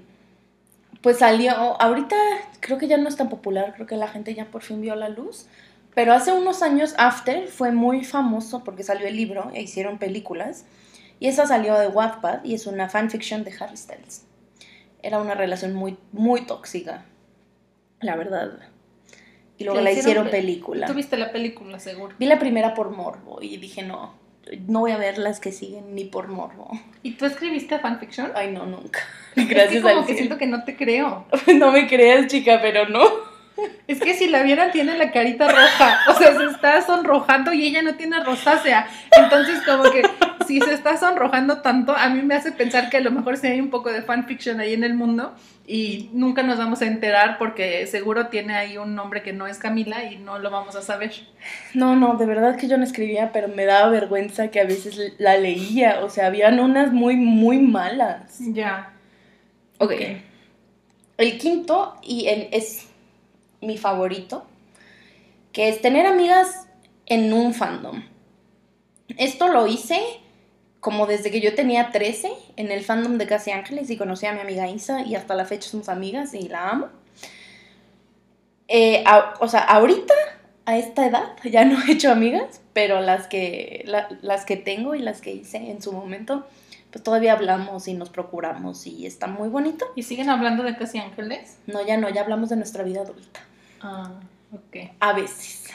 pues 1.02 1.18
salió, 1.18 1.52
ahorita 1.52 2.16
creo 2.60 2.78
que 2.78 2.88
ya 2.88 2.96
no 2.96 3.08
es 3.08 3.16
tan 3.16 3.28
popular, 3.28 3.72
creo 3.74 3.86
que 3.86 3.96
la 3.96 4.08
gente 4.08 4.34
ya 4.34 4.46
por 4.46 4.62
fin 4.62 4.80
vio 4.80 4.94
la 4.96 5.08
luz, 5.08 5.46
pero 5.98 6.12
hace 6.12 6.30
unos 6.30 6.62
años 6.62 6.94
After 6.96 7.48
fue 7.48 7.72
muy 7.72 8.04
famoso 8.04 8.62
porque 8.62 8.84
salió 8.84 9.08
el 9.08 9.16
libro 9.16 9.50
e 9.52 9.62
hicieron 9.62 9.98
películas. 9.98 10.64
Y 11.18 11.26
esa 11.26 11.44
salió 11.44 11.76
de 11.76 11.88
Wattpad 11.88 12.44
y 12.44 12.54
es 12.54 12.68
una 12.68 12.88
fanfiction 12.88 13.42
de 13.42 13.52
Harry 13.58 13.76
Styles. 13.76 14.24
Era 15.02 15.18
una 15.18 15.34
relación 15.34 15.74
muy, 15.74 15.96
muy 16.12 16.42
tóxica, 16.42 17.04
la 18.00 18.14
verdad. 18.14 18.60
Y 19.56 19.64
luego 19.64 19.80
la 19.80 19.90
hicieron 19.90 20.04
hicieron 20.10 20.24
pe- 20.26 20.30
película. 20.30 20.86
Tú 20.86 20.94
viste 20.94 21.16
la 21.16 21.32
película, 21.32 21.80
seguro. 21.80 22.14
Vi 22.16 22.26
la 22.26 22.38
primera 22.38 22.74
por 22.74 22.90
morbo 22.90 23.42
y 23.42 23.56
dije, 23.56 23.82
no, 23.82 24.14
no 24.68 24.78
voy 24.78 24.92
a 24.92 24.98
ver 24.98 25.18
las 25.18 25.40
que 25.40 25.50
siguen 25.50 25.96
ni 25.96 26.04
por 26.04 26.28
morbo. 26.28 26.70
¿Y 27.02 27.14
tú 27.14 27.26
escribiste 27.26 27.80
fanfiction? 27.80 28.30
Ay, 28.36 28.52
no, 28.52 28.66
nunca. 28.66 29.00
es 29.34 29.48
que 29.48 29.52
Gracias 29.52 29.82
como 29.82 29.94
al 29.96 30.00
que 30.02 30.12
cielo. 30.14 30.18
siento 30.18 30.38
que 30.38 30.46
no 30.46 30.62
te 30.62 30.76
creo. 30.76 31.26
No 31.58 31.72
me 31.72 31.88
creas, 31.88 32.28
chica, 32.28 32.60
pero 32.62 32.88
no. 32.88 33.02
Es 33.88 34.00
que 34.00 34.12
si 34.12 34.28
la 34.28 34.42
vieran 34.42 34.70
tiene 34.70 34.98
la 34.98 35.10
carita 35.12 35.48
roja, 35.48 36.00
o 36.08 36.14
sea, 36.14 36.36
se 36.36 36.44
está 36.44 36.82
sonrojando 36.82 37.54
y 37.54 37.66
ella 37.66 37.80
no 37.80 37.94
tiene 37.94 38.22
rosácea. 38.22 38.86
Entonces, 39.16 39.62
como 39.64 39.84
que 39.84 40.02
si 40.46 40.60
se 40.60 40.74
está 40.74 40.98
sonrojando 40.98 41.62
tanto, 41.62 41.96
a 41.96 42.10
mí 42.10 42.20
me 42.20 42.34
hace 42.34 42.52
pensar 42.52 42.90
que 42.90 42.98
a 42.98 43.00
lo 43.00 43.10
mejor 43.10 43.38
sí 43.38 43.46
hay 43.46 43.60
un 43.60 43.70
poco 43.70 43.90
de 43.90 44.02
fanfiction 44.02 44.60
ahí 44.60 44.74
en 44.74 44.84
el 44.84 44.92
mundo 44.92 45.34
y 45.66 46.10
nunca 46.12 46.42
nos 46.42 46.58
vamos 46.58 46.82
a 46.82 46.86
enterar 46.86 47.38
porque 47.38 47.86
seguro 47.86 48.26
tiene 48.26 48.56
ahí 48.56 48.76
un 48.76 48.94
nombre 48.94 49.22
que 49.22 49.32
no 49.32 49.46
es 49.46 49.58
Camila 49.58 50.04
y 50.04 50.16
no 50.16 50.38
lo 50.38 50.50
vamos 50.50 50.76
a 50.76 50.82
saber. 50.82 51.12
No, 51.72 51.96
no, 51.96 52.16
de 52.16 52.26
verdad 52.26 52.56
que 52.56 52.68
yo 52.68 52.76
no 52.76 52.84
escribía, 52.84 53.32
pero 53.32 53.48
me 53.48 53.64
daba 53.64 53.88
vergüenza 53.88 54.48
que 54.48 54.60
a 54.60 54.64
veces 54.64 55.14
la 55.16 55.38
leía. 55.38 56.00
O 56.04 56.10
sea, 56.10 56.26
habían 56.26 56.60
unas 56.60 56.92
muy, 56.92 57.16
muy 57.16 57.58
malas. 57.58 58.38
Ya. 58.38 58.92
Ok. 59.78 59.92
El 61.16 61.38
quinto, 61.38 61.96
y 62.02 62.28
el, 62.28 62.48
es 62.52 62.87
mi 63.60 63.78
favorito, 63.78 64.44
que 65.52 65.68
es 65.68 65.80
tener 65.80 66.06
amigas 66.06 66.66
en 67.06 67.32
un 67.32 67.54
fandom. 67.54 68.04
Esto 69.16 69.48
lo 69.48 69.66
hice 69.66 70.00
como 70.80 71.06
desde 71.06 71.30
que 71.30 71.40
yo 71.40 71.54
tenía 71.54 71.90
13 71.90 72.30
en 72.56 72.70
el 72.70 72.84
fandom 72.84 73.18
de 73.18 73.26
Casi 73.26 73.50
Ángeles 73.50 73.90
y 73.90 73.96
conocí 73.96 74.26
a 74.26 74.32
mi 74.32 74.40
amiga 74.40 74.68
Isa 74.68 75.02
y 75.02 75.14
hasta 75.16 75.34
la 75.34 75.44
fecha 75.44 75.68
somos 75.68 75.88
amigas 75.88 76.34
y 76.34 76.48
la 76.48 76.68
amo. 76.68 76.88
Eh, 78.68 79.02
a- 79.06 79.34
o 79.40 79.48
sea, 79.48 79.60
ahorita, 79.60 80.14
a 80.66 80.76
esta 80.78 81.06
edad, 81.06 81.32
ya 81.44 81.64
no 81.64 81.78
he 81.82 81.92
hecho 81.92 82.10
amigas, 82.12 82.60
pero 82.72 83.00
las 83.00 83.26
que, 83.26 83.82
la- 83.86 84.08
las 84.22 84.44
que 84.44 84.56
tengo 84.56 84.94
y 84.94 85.00
las 85.00 85.20
que 85.20 85.32
hice 85.32 85.56
en 85.70 85.82
su 85.82 85.92
momento, 85.92 86.46
pues 86.98 87.04
todavía 87.04 87.32
hablamos 87.34 87.86
y 87.86 87.94
nos 87.94 88.10
procuramos 88.10 88.84
y 88.88 89.06
está 89.06 89.28
muy 89.28 89.48
bonito. 89.48 89.86
¿Y 89.94 90.02
siguen 90.02 90.30
hablando 90.30 90.64
de 90.64 90.76
Casi 90.76 90.98
Ángeles? 90.98 91.58
No, 91.68 91.86
ya 91.86 91.96
no, 91.96 92.08
ya 92.08 92.22
hablamos 92.22 92.48
de 92.48 92.56
nuestra 92.56 92.82
vida 92.82 93.02
adulta. 93.02 93.38
Ah, 93.80 94.10
ok. 94.52 94.90
A 94.98 95.12
veces. 95.12 95.68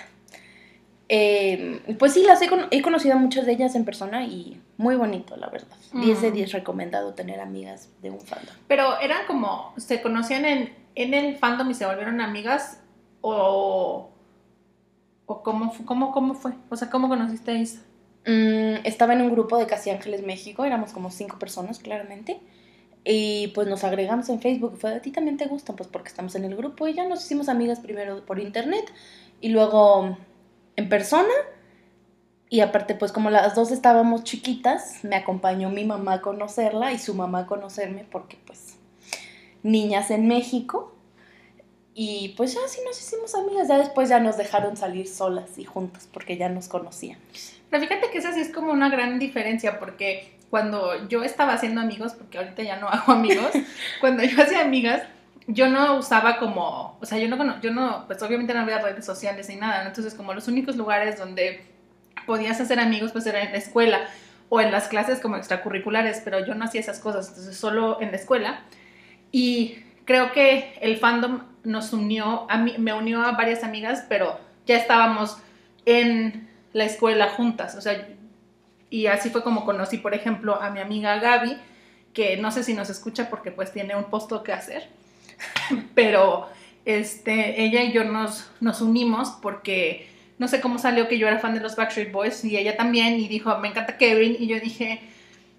Eh, 1.08 1.82
pues 2.00 2.14
sí, 2.14 2.24
las 2.24 2.42
he, 2.42 2.50
cono- 2.50 2.68
he 2.72 2.82
conocido 2.82 3.16
a 3.16 3.18
muchas 3.18 3.46
de 3.46 3.54
ellas 3.54 3.76
en 3.76 3.86
persona 3.86 4.26
y 4.26 4.62
muy 4.78 4.96
bonito, 4.96 5.38
la 5.38 5.48
verdad. 5.48 5.78
10 5.94 6.22
de 6.22 6.32
Mm. 6.32 6.34
10 6.34 6.52
recomendado 6.52 7.14
tener 7.14 7.40
amigas 7.40 7.90
de 8.02 8.10
un 8.10 8.20
fandom. 8.20 8.54
Pero 8.68 9.00
eran 9.00 9.26
como, 9.28 9.74
se 9.78 10.02
conocían 10.02 10.44
en, 10.46 10.74
en 10.96 11.14
el 11.14 11.38
fandom 11.38 11.70
y 11.70 11.74
se 11.74 11.86
volvieron 11.86 12.20
amigas 12.20 12.80
o, 13.22 14.10
o 15.26 15.44
cómo, 15.44 15.74
cómo, 15.86 16.12
cómo 16.12 16.34
fue, 16.34 16.52
o 16.70 16.76
sea, 16.76 16.90
¿cómo 16.90 17.08
conociste 17.08 17.52
a 17.52 17.56
Isa? 17.56 17.82
Mm, 18.26 18.86
estaba 18.86 19.14
en 19.14 19.22
un 19.22 19.32
grupo 19.32 19.58
de 19.58 19.68
Casi 19.68 19.90
Ángeles 19.90 20.24
México, 20.24 20.64
éramos 20.66 20.94
como 20.94 21.12
cinco 21.12 21.40
personas, 21.40 21.80
claramente. 21.80 22.40
Y 23.06 23.48
pues 23.50 23.68
nos 23.68 23.84
agregamos 23.84 24.30
en 24.30 24.40
Facebook. 24.40 24.78
Fue, 24.78 24.96
a 24.96 25.02
ti 25.02 25.12
también 25.12 25.38
te 25.38 25.46
gustan, 25.48 25.76
pues 25.76 25.90
porque 25.90 26.10
estamos 26.10 26.36
en 26.36 26.46
el 26.46 26.56
grupo. 26.56 26.88
Y 26.88 26.94
ya 26.94 27.08
nos 27.08 27.24
hicimos 27.26 27.50
amigas 27.50 27.80
primero 27.80 28.26
por 28.26 28.40
internet 28.40 28.86
y 29.42 29.50
luego 29.50 30.18
en 30.76 30.90
persona. 30.90 31.34
Y 32.50 32.62
aparte, 32.62 32.96
pues 32.96 33.12
como 33.12 33.30
las 33.30 33.56
dos 33.56 33.72
estábamos 33.72 34.24
chiquitas, 34.24 35.04
me 35.04 35.16
acompañó 35.16 35.70
mi 35.70 35.84
mamá 35.86 36.14
a 36.14 36.22
conocerla 36.22 36.92
y 36.92 37.00
su 37.00 37.16
mamá 37.16 37.40
a 37.40 37.48
conocerme 37.48 38.06
porque 38.10 38.38
pues 38.46 38.78
niñas 39.64 40.12
en 40.12 40.28
México. 40.28 40.93
Y 41.96 42.34
pues 42.36 42.54
ya 42.54 42.62
sí 42.68 42.80
nos 42.86 43.00
hicimos 43.00 43.36
amigas. 43.36 43.68
Ya 43.68 43.78
después 43.78 44.10
ya 44.10 44.20
nos 44.20 44.38
dejaron 44.38 44.78
salir 44.78 45.08
solas 45.08 45.58
y 45.58 45.66
juntas 45.66 46.08
porque 46.12 46.38
ya 46.38 46.50
nos 46.50 46.68
conocían. 46.68 47.20
Pero 47.70 47.84
fíjate 47.84 48.10
que 48.12 48.18
esa 48.18 48.34
sí 48.34 48.42
es 48.42 48.52
como 48.52 48.72
una 48.72 48.90
gran 48.90 49.20
diferencia 49.20 49.80
porque 49.80 50.38
cuando 50.50 51.08
yo 51.08 51.24
estaba 51.24 51.54
haciendo 51.54 51.82
amigos, 51.82 52.14
porque 52.14 52.38
ahorita 52.38 52.64
ya 52.64 52.78
no 52.78 52.88
hago 52.90 53.12
amigos, 53.12 53.52
cuando 54.00 54.24
yo 54.24 54.42
hacía 54.42 54.62
amigas, 54.62 55.04
yo 55.48 55.68
no 55.68 55.98
usaba 55.98 56.38
como, 56.38 56.98
o 57.02 57.06
sea, 57.06 57.18
yo 57.18 57.28
no, 57.28 57.60
yo 57.62 57.72
no, 57.72 58.06
pues 58.08 58.22
obviamente 58.22 58.54
no 58.54 58.62
había 58.62 58.80
redes 58.80 59.06
sociales 59.06 59.50
ni 59.50 59.56
nada, 59.56 59.82
¿no? 59.84 59.90
entonces 59.90 60.14
como 60.14 60.34
los 60.34 60.48
únicos 60.48 60.78
lugares 60.78 61.18
donde 61.18 61.66
podías 62.26 62.62
hacer 62.62 62.80
amigos 62.80 63.12
pues 63.12 63.26
era 63.26 63.42
en 63.42 63.52
la 63.52 63.58
escuela 63.58 64.08
o 64.50 64.62
en 64.62 64.72
las 64.72 64.88
clases 64.88 65.20
como 65.20 65.36
extracurriculares, 65.36 66.22
pero 66.24 66.46
yo 66.46 66.54
no 66.56 66.66
hacía 66.66 66.82
esas 66.82 67.00
cosas, 67.00 67.30
entonces 67.30 67.58
solo 67.58 68.00
en 68.00 68.12
la 68.12 68.18
escuela. 68.18 68.62
Y 69.32 69.78
creo 70.06 70.32
que 70.32 70.78
el 70.82 70.98
fandom 70.98 71.42
nos 71.64 71.94
unió, 71.94 72.46
a 72.50 72.58
mí, 72.58 72.76
me 72.78 72.94
unió 72.94 73.22
a 73.22 73.32
varias 73.32 73.64
amigas, 73.64 74.06
pero 74.10 74.40
ya 74.66 74.78
estábamos 74.78 75.38
en 75.86 76.50
la 76.74 76.86
escuela 76.86 77.30
juntas, 77.30 77.76
o 77.76 77.82
sea, 77.82 78.08
y 78.90 79.08
así 79.08 79.30
fue 79.30 79.44
como 79.44 79.66
conocí, 79.66 79.98
por 79.98 80.14
ejemplo, 80.14 80.62
a 80.62 80.70
mi 80.70 80.80
amiga 80.80 81.18
Gaby, 81.18 81.58
que 82.14 82.38
no 82.38 82.52
sé 82.52 82.64
si 82.64 82.74
nos 82.74 82.90
escucha 82.90 83.30
porque 83.30 83.52
pues 83.52 83.72
tiene 83.72 83.96
un 83.96 84.06
posto 84.06 84.44
que 84.44 84.54
hacer, 84.54 84.88
pero 85.96 86.48
este, 86.86 87.64
ella 87.64 87.84
y 87.84 87.92
yo 87.92 88.04
nos, 88.04 88.50
nos 88.60 88.82
unimos 88.82 89.32
porque 89.42 90.10
no 90.38 90.48
sé 90.48 90.62
cómo 90.62 90.78
salió 90.78 91.08
que 91.08 91.18
yo 91.18 91.28
era 91.28 91.40
fan 91.40 91.54
de 91.54 91.60
los 91.60 91.76
Backstreet 91.76 92.12
Boys 92.12 92.44
y 92.44 92.58
ella 92.58 92.76
también 92.76 93.20
y 93.20 93.28
dijo, 93.28 93.58
me 93.60 93.70
encanta 93.70 93.98
Kevin 93.98 94.36
y 94.38 94.48
yo 94.48 94.60
dije, 94.60 95.02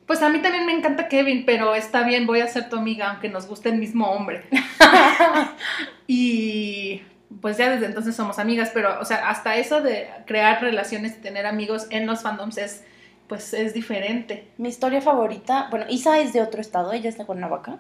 pues 0.07 0.23
a 0.23 0.29
mí 0.29 0.41
también 0.41 0.67
me 0.67 0.73
encanta 0.73 1.09
Kevin, 1.09 1.45
pero 1.47 1.75
está 1.75 2.03
bien, 2.03 2.27
voy 2.27 2.41
a 2.41 2.49
ser 2.49 2.69
tu 2.69 2.77
amiga 2.77 3.11
aunque 3.11 3.29
nos 3.29 3.47
guste 3.47 3.71
el 3.71 3.79
mismo 3.79 4.11
hombre. 4.11 4.45
y 6.07 7.03
pues 7.41 7.57
ya 7.57 7.71
desde 7.71 7.87
entonces 7.87 8.15
somos 8.15 8.39
amigas, 8.39 8.71
pero 8.75 9.01
o 9.01 9.05
sea, 9.05 9.29
hasta 9.29 9.57
eso 9.57 9.81
de 9.81 10.09
crear 10.27 10.61
relaciones 10.61 11.17
y 11.17 11.21
tener 11.21 11.47
amigos 11.47 11.87
en 11.91 12.07
los 12.07 12.23
fandoms 12.23 12.59
es 12.59 12.85
pues 13.29 13.55
es 13.55 13.73
diferente. 13.73 14.49
Mi 14.59 14.69
historia 14.69 15.01
favorita, 15.01 15.69
bueno, 15.71 15.87
Isa 15.89 16.21
es 16.21 16.33
de 16.35 16.43
otro 16.43 16.61
estado, 16.61 16.93
ella 16.93 17.09
es 17.09 17.17
de 17.17 17.25
Cuernavaca, 17.25 17.79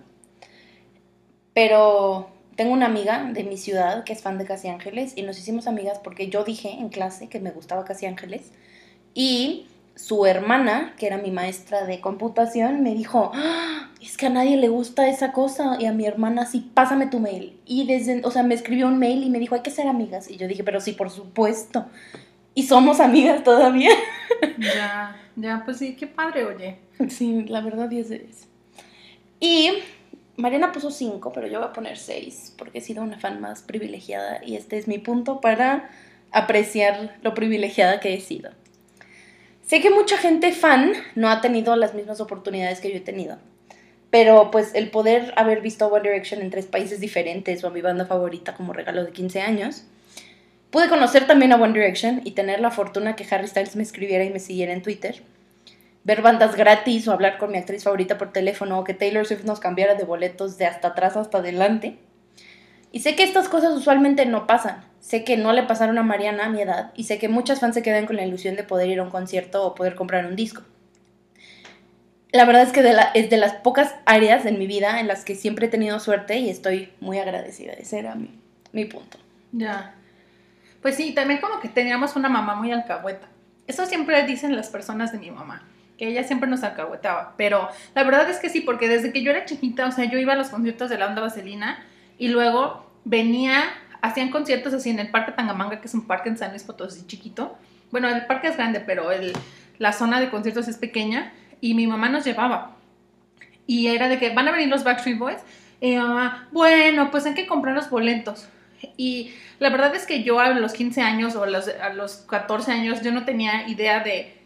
pero 1.52 2.31
tengo 2.57 2.73
una 2.73 2.87
amiga 2.87 3.31
de 3.33 3.45
mi 3.45 3.59
ciudad 3.59 4.04
que 4.04 4.12
es 4.12 4.23
fan 4.23 4.38
de 4.38 4.47
Casi 4.47 4.69
Ángeles 4.69 5.12
y 5.16 5.23
nos 5.23 5.38
hicimos 5.38 5.66
amigas 5.66 5.99
porque 6.02 6.28
yo 6.28 6.45
dije 6.45 6.71
en 6.71 6.88
clase 6.88 7.28
que 7.28 7.40
me 7.40 7.50
gustaba 7.50 7.85
Casi 7.85 8.07
Ángeles 8.07 8.52
y 9.12 9.66
su 9.95 10.27
hermana, 10.27 10.95
que 10.99 11.07
era 11.07 11.19
mi 11.19 11.31
maestra 11.31 11.85
de 11.87 12.01
computación, 12.01 12.83
me 12.83 12.95
dijo, 12.95 13.31
"Ah, 13.35 13.91
es 14.05 14.19
que 14.19 14.27
a 14.27 14.31
nadie 14.31 14.57
le 14.57 14.69
gusta 14.69 15.09
esa 15.09 15.33
cosa 15.33 15.77
y 15.81 15.87
a 15.87 15.93
mi 15.93 16.05
hermana 16.05 16.45
sí, 16.45 16.71
pásame 16.75 17.07
tu 17.07 17.21
mail. 17.21 17.59
Y 17.65 17.87
desde, 17.87 18.21
o 18.25 18.31
sea, 18.31 18.43
me 18.43 18.55
escribió 18.55 18.87
un 18.87 18.99
mail 18.99 19.23
y 19.25 19.31
me 19.31 19.39
dijo, 19.39 19.55
hay 19.55 19.63
que 19.63 19.71
ser 19.71 19.89
amigas. 19.89 20.31
Y 20.31 20.37
yo 20.37 20.47
dije, 20.47 20.63
pero 20.63 20.81
sí, 20.81 20.93
por 20.93 21.11
supuesto. 21.11 21.87
Y 22.55 22.65
somos 22.65 23.01
amigas 23.01 23.43
todavía. 23.43 23.91
Ya, 24.59 25.17
ya, 25.37 25.63
pues 25.65 25.79
sí, 25.79 25.97
qué 25.97 26.07
padre, 26.07 26.45
oye. 26.45 26.79
Sí, 27.09 27.45
la 27.49 27.61
verdad 27.61 27.89
10 27.89 28.09
de 28.11 28.19
10. 28.19 28.49
Y 29.41 29.71
Mariana 30.37 30.71
puso 30.71 30.91
5, 30.91 31.33
pero 31.33 31.47
yo 31.47 31.61
voy 31.61 31.69
a 31.69 31.73
poner 31.73 31.97
6 31.97 32.55
porque 32.59 32.79
he 32.79 32.81
sido 32.83 33.03
una 33.03 33.19
fan 33.19 33.41
más 33.41 33.63
privilegiada 33.63 34.45
y 34.45 34.57
este 34.57 34.77
es 34.77 34.87
mi 34.87 34.99
punto 34.99 35.41
para 35.41 35.91
apreciar 36.31 37.17
lo 37.23 37.35
privilegiada 37.35 38.01
que 38.01 38.15
he 38.15 38.21
sido. 38.21 38.51
Sé 39.66 39.80
que 39.80 39.90
mucha 39.90 40.18
gente 40.18 40.52
fan 40.52 40.92
no 41.14 41.30
ha 41.30 41.40
tenido 41.40 41.75
las 41.75 41.94
mismas 41.94 42.21
oportunidades 42.21 42.80
que 42.80 42.90
yo 42.90 42.99
he 42.99 43.00
tenido, 43.00 43.38
pero 44.11 44.50
pues 44.50 44.75
el 44.75 44.90
poder 44.90 45.33
haber 45.37 45.62
visto 45.62 45.87
One 45.87 46.02
Direction 46.02 46.42
en 46.42 46.50
tres 46.50 46.66
países 46.66 47.00
diferentes 47.00 47.64
o 47.64 47.68
a 47.68 47.71
mi 47.71 47.80
banda 47.80 48.04
favorita 48.04 48.54
como 48.54 48.75
regalo 48.75 49.04
de 49.04 49.12
15 49.12 49.40
años, 49.40 49.85
pude 50.71 50.90
conocer 50.90 51.26
también 51.26 51.52
a 51.52 51.56
One 51.56 51.73
Direction 51.73 52.21
y 52.25 52.33
tener 52.33 52.61
la 52.61 52.71
fortuna 52.71 53.16
que 53.16 53.26
Harry 53.30 53.49
Styles 53.49 53.75
me 53.75 53.83
escribiera 53.83 54.25
y 54.25 54.30
me 54.30 54.38
siguiera 54.38 54.73
en 54.75 54.83
Twitter 54.83 55.23
ver 56.04 56.21
bandas 56.21 56.54
gratis 56.54 57.09
o 57.09 57.12
hablar 57.12 57.38
con 57.38 57.50
mi 57.50 57.59
actriz 57.59 57.83
favorita 57.83 58.18
por 58.18 58.33
teléfono 58.33 58.78
o 58.78 58.85
que 58.85 58.92
Taylor 58.92 59.26
Swift 59.26 59.44
nos 59.44 59.59
cambiara 59.59 59.94
de 59.94 60.04
boletos 60.04 60.59
de 60.59 60.66
hasta 60.66 60.88
atrás 60.88 61.16
hasta 61.16 61.38
adelante. 61.38 61.97
Y 62.92 63.00
sé 63.00 63.16
que 63.16 63.25
estas 63.25 63.49
cosas 63.49 63.73
usualmente 63.73 64.26
no 64.26 64.47
pasan. 64.47 64.85
Sé 65.05 65.23
que 65.23 65.37
no 65.37 65.53
le 65.53 65.65
pasaron 65.65 65.99
a 65.99 66.03
Mariana 66.03 66.47
a 66.47 66.49
mi 66.49 66.63
edad 66.63 66.91
y 66.97 67.05
sé 67.05 67.19
que 67.19 67.29
muchas 67.29 67.61
fans 67.61 67.75
se 67.75 67.83
quedan 67.83 68.07
con 68.07 68.17
la 68.17 68.25
ilusión 68.25 68.57
de 68.57 68.63
poder 68.63 68.89
ir 68.89 69.01
a 69.01 69.03
un 69.03 69.11
concierto 69.11 69.63
o 69.63 69.75
poder 69.75 69.97
comprar 69.97 70.25
un 70.25 70.35
disco. 70.35 70.63
La 72.33 72.47
verdad 72.47 72.63
es 72.63 72.73
que 72.73 72.81
es 73.13 73.29
de 73.29 73.37
las 73.37 73.53
pocas 73.53 73.95
áreas 74.07 74.47
en 74.47 74.59
mi 74.59 74.67
vida 74.67 75.01
en 75.01 75.07
las 75.07 75.27
que 75.27 75.35
siempre 75.35 75.67
he 75.67 75.69
tenido 75.69 76.01
suerte 76.01 76.39
y 76.39 76.49
estoy 76.49 76.91
muy 77.01 77.19
agradecida. 77.19 77.75
Ese 77.75 77.99
era 77.99 78.15
mi, 78.15 78.41
mi 78.73 78.87
punto. 78.87 79.19
Ya. 79.53 79.95
Pues 80.81 80.95
sí, 80.97 81.13
también 81.13 81.39
como 81.39 81.61
que 81.61 81.69
teníamos 81.69 82.17
una 82.17 82.31
mamá 82.31 82.55
muy 82.55 82.73
alcahueta. 82.73 83.29
Eso 83.67 83.85
siempre 83.85 84.27
dicen 84.27 84.57
las 84.57 84.71
personas 84.71 85.13
de 85.13 85.19
mi 85.19 85.31
mamá. 85.31 85.69
que 85.99 86.09
ella 86.09 86.25
siempre 86.25 86.49
nos 86.49 86.63
alcahuetaba. 86.63 87.35
Pero 87.37 87.69
la 87.95 88.05
verdad 88.05 88.31
es 88.31 88.39
que 88.39 88.49
sí, 88.49 88.63
porque 88.63 88.89
desde 88.89 89.13
que 89.13 89.23
yo 89.23 89.33
era 89.33 89.45
chiquita, 89.45 89.87
o 89.87 89.93
sea, 89.93 90.07
yo 90.07 90.19
iba 90.19 90.33
a 90.33 90.37
los 90.37 90.49
conciertos 90.49 90.89
de 90.89 90.97
la 90.97 91.09
onda 91.09 91.21
vaselina 91.21 91.85
y 92.17 92.29
luego 92.29 92.91
venía, 93.05 93.65
hacían 94.05 94.31
conciertos 94.31 94.75
así 94.75 94.91
en 94.91 94.99
el 94.99 95.09
Parque 95.09 95.33
Tangamanga, 95.33 95.81
que 95.81 95.89
es 95.89 95.95
un 95.95 96.07
parque 96.07 96.29
en 96.29 96.37
San 96.37 96.51
Luis 96.51 96.63
Potosí 96.63 97.07
chiquito. 97.07 97.57
Bueno, 97.91 98.09
el 98.09 98.27
parque 98.27 98.49
es 98.49 98.57
grande, 98.57 98.81
pero 98.81 99.11
el, 99.11 99.33
la 99.79 99.95
zona 99.95 100.21
de 100.21 100.29
conciertos 100.29 100.69
es 100.69 100.77
pequeña 100.77 101.33
y 101.63 101.73
mi 101.73 101.87
mamá 101.87 102.11
nos 102.11 102.23
llevaba. 102.25 102.77
Y 103.67 103.87
era 103.87 104.09
de 104.09 104.19
que 104.19 104.35
van 104.35 104.47
a 104.47 104.53
venir 104.53 104.69
los 104.69 104.85
Backstreet 104.85 105.19
Boys. 105.19 105.39
Y 105.81 105.93
mi 105.93 105.97
mamá, 105.97 106.49
bueno, 106.53 107.11
pues 107.11 107.25
hay 107.25 107.33
que 107.33 107.47
comprar 107.47 107.75
los 107.75 107.89
boletos. 107.89 108.47
Y 108.99 109.33
la 109.59 109.71
verdad 109.71 109.95
es 109.95 110.05
que 110.05 110.23
yo 110.23 110.39
a 110.39 110.51
los 110.51 110.75
15 110.75 111.01
años 111.01 111.35
o 111.35 111.45
a 111.45 111.47
los, 111.47 111.69
a 111.69 111.95
los 111.95 112.17
14 112.29 112.73
años 112.73 113.01
yo 113.01 113.11
no 113.11 113.25
tenía 113.25 113.67
idea 113.69 114.01
de 114.01 114.39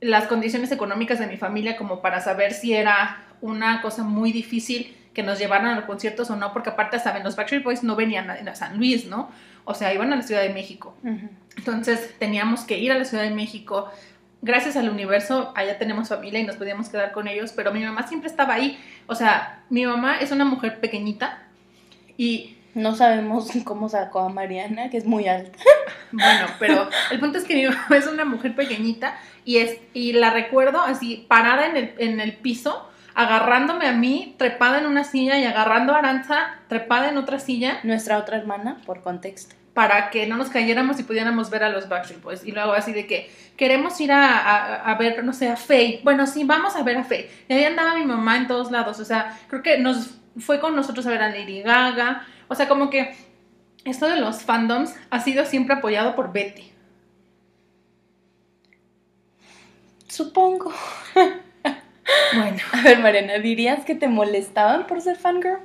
las 0.00 0.28
condiciones 0.28 0.70
económicas 0.70 1.18
de 1.18 1.26
mi 1.26 1.36
familia 1.36 1.76
como 1.76 2.00
para 2.00 2.20
saber 2.20 2.52
si 2.52 2.74
era 2.74 3.24
una 3.40 3.82
cosa 3.82 4.04
muy 4.04 4.30
difícil 4.30 4.96
que 5.14 5.22
nos 5.22 5.38
llevaran 5.38 5.68
a 5.68 5.76
los 5.76 5.84
conciertos 5.84 6.28
o 6.30 6.36
no, 6.36 6.52
porque 6.52 6.70
aparte, 6.70 6.98
saben, 6.98 7.22
los 7.22 7.36
Backstreet 7.36 7.62
Boys 7.62 7.82
no 7.82 7.96
venían 7.96 8.28
a, 8.30 8.54
San 8.54 8.76
Luis, 8.76 9.06
¿no? 9.06 9.30
O 9.64 9.72
sea, 9.72 9.94
iban 9.94 10.12
a 10.12 10.16
la 10.16 10.22
Ciudad 10.22 10.42
de 10.42 10.50
México. 10.50 10.94
Entonces 11.56 12.14
teníamos 12.18 12.62
que 12.62 12.78
ir 12.78 12.92
a 12.92 12.98
la 12.98 13.04
Ciudad 13.04 13.22
de 13.22 13.30
México. 13.30 13.90
Gracias 14.42 14.76
al 14.76 14.90
universo, 14.90 15.52
allá 15.56 15.78
tenemos 15.78 16.08
familia 16.08 16.40
y 16.40 16.44
nos 16.44 16.56
podíamos 16.56 16.88
quedar 16.88 17.12
con 17.12 17.28
ellos, 17.28 17.52
pero 17.52 17.72
mi 17.72 17.82
mamá 17.82 18.06
siempre 18.06 18.28
estaba 18.28 18.54
ahí. 18.54 18.78
O 19.06 19.14
sea, 19.14 19.62
mi 19.70 19.86
mamá 19.86 20.18
es 20.18 20.32
una 20.32 20.44
mujer 20.44 20.80
pequeñita 20.80 21.44
y 22.18 22.58
no 22.74 22.94
sabemos 22.96 23.50
cómo 23.64 23.88
sacó 23.88 24.20
a 24.20 24.28
Mariana, 24.28 24.90
que 24.90 24.98
es 24.98 25.06
muy 25.06 25.28
alta. 25.28 25.56
Bueno, 26.12 26.46
pero 26.58 26.88
el 27.10 27.20
punto 27.20 27.38
es 27.38 27.44
que 27.44 27.54
mi 27.54 27.66
mamá 27.66 27.96
es 27.96 28.06
una 28.06 28.24
mujer 28.24 28.54
pequeñita 28.54 29.16
y, 29.44 29.58
es, 29.58 29.78
y 29.94 30.12
la 30.12 30.30
recuerdo 30.30 30.80
así, 30.80 31.24
parada 31.28 31.66
en 31.66 31.76
el, 31.76 31.94
en 31.98 32.20
el 32.20 32.36
piso, 32.36 32.88
agarrándome 33.14 33.86
a 33.86 33.92
mí, 33.92 34.34
trepada 34.38 34.78
en 34.78 34.86
una 34.86 35.04
silla 35.04 35.38
y 35.38 35.44
agarrando 35.44 35.94
a 35.94 35.98
Aranza, 35.98 36.56
trepada 36.68 37.08
en 37.08 37.16
otra 37.16 37.38
silla. 37.38 37.80
Nuestra 37.82 38.18
otra 38.18 38.36
hermana, 38.36 38.80
por 38.84 39.02
contexto. 39.02 39.54
Para 39.72 40.10
que 40.10 40.26
no 40.26 40.36
nos 40.36 40.50
cayéramos 40.50 41.00
y 41.00 41.02
pudiéramos 41.02 41.50
ver 41.50 41.64
a 41.64 41.68
los 41.68 41.88
Backstreet 41.88 42.22
Boys. 42.22 42.44
Y 42.44 42.52
luego 42.52 42.72
así 42.72 42.92
de 42.92 43.06
que 43.06 43.30
queremos 43.56 44.00
ir 44.00 44.12
a, 44.12 44.84
a, 44.84 44.94
ver, 44.96 45.24
no 45.24 45.32
sé, 45.32 45.48
a 45.48 45.56
Faye. 45.56 46.00
Bueno, 46.04 46.26
sí, 46.26 46.44
vamos 46.44 46.76
a 46.76 46.82
ver 46.82 46.96
a 46.98 47.04
Faye. 47.04 47.30
Y 47.48 47.54
ahí 47.54 47.64
andaba 47.64 47.96
mi 47.96 48.04
mamá 48.04 48.36
en 48.36 48.46
todos 48.46 48.70
lados. 48.70 49.00
O 49.00 49.04
sea, 49.04 49.38
creo 49.48 49.62
que 49.62 49.78
nos 49.78 50.14
fue 50.38 50.60
con 50.60 50.76
nosotros 50.76 51.06
a 51.06 51.10
ver 51.10 51.22
a 51.22 51.28
Lady 51.28 51.62
Gaga. 51.62 52.26
O 52.48 52.54
sea, 52.54 52.68
como 52.68 52.90
que 52.90 53.14
esto 53.84 54.06
de 54.08 54.20
los 54.20 54.42
fandoms 54.42 54.94
ha 55.10 55.20
sido 55.20 55.44
siempre 55.44 55.74
apoyado 55.74 56.14
por 56.14 56.32
Betty. 56.32 56.72
Supongo. 60.08 60.72
bueno. 62.34 62.58
A 62.72 62.82
ver, 62.82 63.00
Mariana, 63.00 63.38
¿dirías 63.38 63.84
que 63.84 63.94
te 63.94 64.08
molestaban 64.08 64.86
por 64.86 65.00
ser 65.00 65.16
fangirl? 65.16 65.58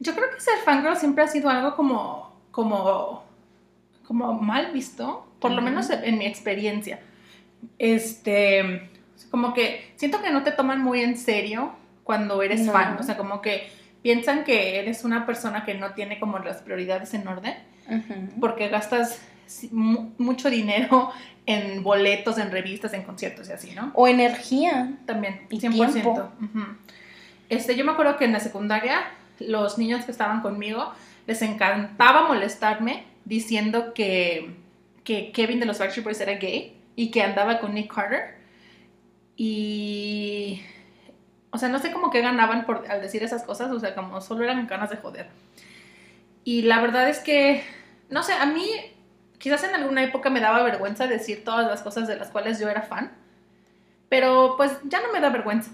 Yo 0.00 0.14
creo 0.14 0.30
que 0.34 0.40
ser 0.40 0.58
fangirl 0.64 0.96
siempre 0.96 1.24
ha 1.24 1.28
sido 1.28 1.48
algo 1.48 1.74
como, 1.76 2.36
como, 2.50 3.24
como 4.06 4.32
mal 4.34 4.72
visto, 4.72 5.26
por 5.40 5.50
lo 5.50 5.62
menos 5.62 5.90
en 5.90 6.18
mi 6.18 6.26
experiencia. 6.26 7.00
Este, 7.78 8.90
como 9.30 9.54
que 9.54 9.92
siento 9.96 10.22
que 10.22 10.30
no 10.30 10.42
te 10.42 10.52
toman 10.52 10.80
muy 10.80 11.00
en 11.00 11.16
serio 11.16 11.72
cuando 12.04 12.42
eres 12.42 12.70
fan, 12.70 12.96
o 12.98 13.02
sea, 13.02 13.16
como 13.16 13.42
que 13.42 13.68
piensan 14.02 14.44
que 14.44 14.78
eres 14.78 15.04
una 15.04 15.26
persona 15.26 15.64
que 15.64 15.74
no 15.74 15.92
tiene 15.92 16.18
como 16.18 16.38
las 16.38 16.62
prioridades 16.62 17.12
en 17.14 17.28
orden, 17.28 17.54
porque 18.40 18.68
gastas 18.68 19.20
mucho 19.72 20.48
dinero 20.50 21.10
en 21.48 21.82
boletos, 21.82 22.36
en 22.36 22.50
revistas, 22.50 22.92
en 22.92 23.04
conciertos 23.04 23.48
y 23.48 23.52
así, 23.52 23.72
¿no? 23.74 23.90
O 23.94 24.06
energía. 24.06 24.98
También, 25.06 25.46
y 25.48 25.58
100%. 25.58 26.30
este, 27.48 27.74
yo 27.74 27.86
me 27.86 27.92
acuerdo 27.92 28.18
que 28.18 28.26
en 28.26 28.32
la 28.32 28.40
secundaria 28.40 29.00
los 29.40 29.78
niños 29.78 30.04
que 30.04 30.10
estaban 30.10 30.42
conmigo 30.42 30.92
les 31.26 31.40
encantaba 31.40 32.28
molestarme 32.28 33.04
diciendo 33.24 33.94
que, 33.94 34.56
que 35.04 35.32
Kevin 35.32 35.58
de 35.58 35.64
los 35.64 35.78
Backstreet 35.78 36.04
Boys 36.04 36.20
era 36.20 36.34
gay 36.34 36.78
y 36.96 37.10
que 37.10 37.22
andaba 37.22 37.60
con 37.60 37.72
Nick 37.72 37.94
Carter. 37.94 38.36
Y 39.34 40.60
o 41.50 41.56
sea, 41.56 41.70
no 41.70 41.78
sé 41.78 41.90
cómo 41.92 42.10
que 42.10 42.20
ganaban 42.20 42.66
por, 42.66 42.84
al 42.90 43.00
decir 43.00 43.22
esas 43.22 43.42
cosas, 43.44 43.70
o 43.70 43.80
sea, 43.80 43.94
como 43.94 44.20
solo 44.20 44.44
eran 44.44 44.66
ganas 44.66 44.90
de 44.90 44.98
joder. 44.98 45.28
Y 46.44 46.62
la 46.62 46.82
verdad 46.82 47.08
es 47.08 47.20
que, 47.20 47.64
no 48.10 48.22
sé, 48.22 48.34
a 48.34 48.44
mí 48.44 48.68
quizás 49.38 49.64
en 49.64 49.74
alguna 49.74 50.02
época 50.02 50.30
me 50.30 50.40
daba 50.40 50.62
vergüenza 50.62 51.06
decir 51.06 51.44
todas 51.44 51.66
las 51.66 51.82
cosas 51.82 52.08
de 52.08 52.16
las 52.16 52.30
cuales 52.30 52.58
yo 52.58 52.68
era 52.68 52.82
fan, 52.82 53.12
pero 54.08 54.54
pues 54.56 54.72
ya 54.84 55.00
no 55.00 55.12
me 55.12 55.20
da 55.20 55.30
vergüenza. 55.30 55.70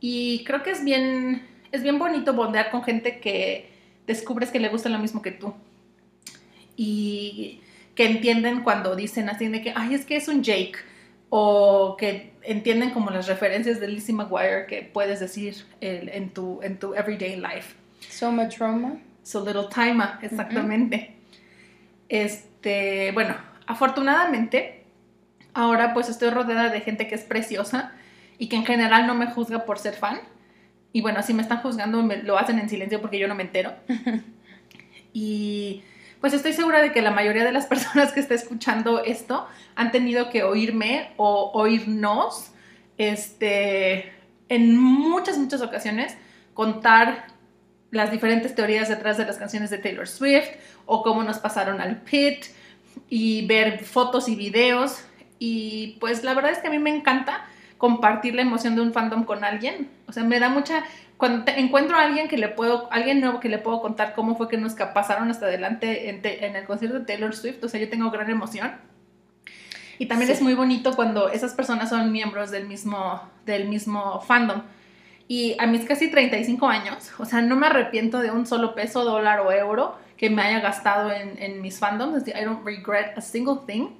Y 0.00 0.44
creo 0.44 0.62
que 0.62 0.70
es 0.70 0.84
bien, 0.84 1.46
es 1.72 1.82
bien 1.82 1.98
bonito 1.98 2.32
bondear 2.32 2.70
con 2.70 2.82
gente 2.82 3.20
que 3.20 3.70
descubres 4.06 4.50
que 4.50 4.60
le 4.60 4.68
gusta 4.68 4.88
lo 4.88 4.98
mismo 4.98 5.22
que 5.22 5.30
tú. 5.30 5.54
Y 6.76 7.60
que 7.94 8.06
entienden 8.06 8.62
cuando 8.62 8.96
dicen 8.96 9.28
así 9.28 9.48
de 9.48 9.60
que, 9.60 9.72
ay, 9.76 9.94
es 9.94 10.04
que 10.04 10.16
es 10.16 10.28
un 10.28 10.42
Jake 10.42 10.78
o 11.28 11.96
que 11.98 12.32
entienden 12.42 12.90
como 12.90 13.10
las 13.10 13.28
referencias 13.28 13.78
de 13.78 13.88
Lizzie 13.88 14.14
McGuire 14.14 14.66
que 14.66 14.82
puedes 14.82 15.20
decir 15.20 15.54
en, 15.80 16.30
tu, 16.30 16.60
en 16.62 16.78
tu 16.78 16.94
everyday 16.94 17.36
life. 17.36 17.74
So 18.08 18.32
much 18.32 18.58
Roma. 18.58 18.98
So 19.22 19.44
little 19.44 19.68
time, 19.68 20.02
exactamente. 20.22 21.14
Este, 22.08 22.49
bueno, 23.14 23.36
afortunadamente, 23.66 24.84
ahora 25.54 25.94
pues 25.94 26.08
estoy 26.08 26.30
rodeada 26.30 26.68
de 26.68 26.80
gente 26.80 27.06
que 27.08 27.14
es 27.14 27.22
preciosa 27.22 27.92
y 28.38 28.48
que 28.48 28.56
en 28.56 28.64
general 28.64 29.06
no 29.06 29.14
me 29.14 29.26
juzga 29.26 29.64
por 29.64 29.78
ser 29.78 29.94
fan. 29.94 30.20
Y 30.92 31.02
bueno, 31.02 31.22
si 31.22 31.34
me 31.34 31.42
están 31.42 31.60
juzgando, 31.60 32.02
me, 32.02 32.22
lo 32.22 32.38
hacen 32.38 32.58
en 32.58 32.68
silencio 32.68 33.00
porque 33.00 33.18
yo 33.18 33.28
no 33.28 33.34
me 33.34 33.42
entero. 33.42 33.74
y 35.12 35.82
pues 36.20 36.34
estoy 36.34 36.52
segura 36.52 36.82
de 36.82 36.92
que 36.92 37.02
la 37.02 37.10
mayoría 37.10 37.44
de 37.44 37.52
las 37.52 37.66
personas 37.72 38.12
que 38.12 38.20
está 38.20 38.34
escuchando 38.34 39.02
esto 39.04 39.46
han 39.76 39.90
tenido 39.90 40.30
que 40.30 40.42
oírme 40.42 41.12
o 41.16 41.50
oírnos 41.54 42.52
este, 42.98 44.12
en 44.48 44.76
muchas, 44.76 45.38
muchas 45.38 45.62
ocasiones 45.62 46.16
contar 46.54 47.26
las 47.90 48.10
diferentes 48.10 48.54
teorías 48.54 48.88
detrás 48.88 49.16
de 49.18 49.26
las 49.26 49.36
canciones 49.36 49.70
de 49.70 49.78
Taylor 49.78 50.06
Swift 50.06 50.48
o 50.86 51.02
cómo 51.02 51.22
nos 51.22 51.38
pasaron 51.38 51.80
al 51.80 51.96
pit 52.02 52.46
y 53.08 53.46
ver 53.46 53.84
fotos 53.84 54.28
y 54.28 54.36
videos. 54.36 55.04
Y 55.38 55.96
pues 56.00 56.22
la 56.22 56.34
verdad 56.34 56.52
es 56.52 56.58
que 56.58 56.68
a 56.68 56.70
mí 56.70 56.78
me 56.78 56.94
encanta 56.94 57.46
compartir 57.78 58.34
la 58.34 58.42
emoción 58.42 58.76
de 58.76 58.82
un 58.82 58.92
fandom 58.92 59.24
con 59.24 59.42
alguien. 59.42 59.90
O 60.06 60.12
sea, 60.12 60.22
me 60.22 60.38
da 60.38 60.48
mucha 60.48 60.84
cuando 61.20 61.52
encuentro 61.52 61.98
a 61.98 62.04
alguien 62.04 62.28
que 62.28 62.38
le 62.38 62.48
puedo, 62.48 62.90
alguien 62.90 63.20
nuevo 63.20 63.40
que 63.40 63.50
le 63.50 63.58
puedo 63.58 63.82
contar 63.82 64.14
cómo 64.14 64.36
fue 64.36 64.48
que 64.48 64.56
nos 64.56 64.72
pasaron 64.72 65.30
hasta 65.30 65.44
adelante 65.44 66.08
en, 66.08 66.56
el 66.56 66.64
concierto 66.64 66.98
de 66.98 67.04
Taylor 67.04 67.36
Swift, 67.36 67.62
o 67.62 67.68
sea, 67.68 67.78
yo 67.78 67.90
tengo 67.90 68.10
gran 68.10 68.30
emoción. 68.30 68.72
Y 69.98 70.06
también 70.06 70.30
es 70.30 70.40
muy 70.40 70.54
bonito 70.54 70.96
cuando 70.96 71.28
esas 71.28 71.52
personas 71.52 71.90
son 71.90 72.10
miembros 72.10 72.50
del 72.50 72.66
mismo, 72.66 73.20
del 73.44 73.68
mismo 73.68 74.22
fandom. 74.22 74.62
Y 75.30 75.54
a 75.60 75.66
mis 75.68 75.84
casi 75.84 76.10
35 76.10 76.66
años, 76.66 77.12
o 77.16 77.24
sea, 77.24 77.40
no 77.40 77.54
me 77.54 77.68
arrepiento 77.68 78.18
de 78.18 78.32
un 78.32 78.46
solo 78.46 78.74
peso, 78.74 79.04
dólar 79.04 79.38
o 79.38 79.52
euro 79.52 79.96
que 80.16 80.28
me 80.28 80.42
haya 80.42 80.58
gastado 80.58 81.12
en, 81.12 81.40
en 81.40 81.62
mis 81.62 81.78
fandoms. 81.78 82.26
I 82.26 82.44
don't 82.44 82.66
regret 82.66 83.16
a 83.16 83.20
single 83.20 83.58
thing. 83.64 83.90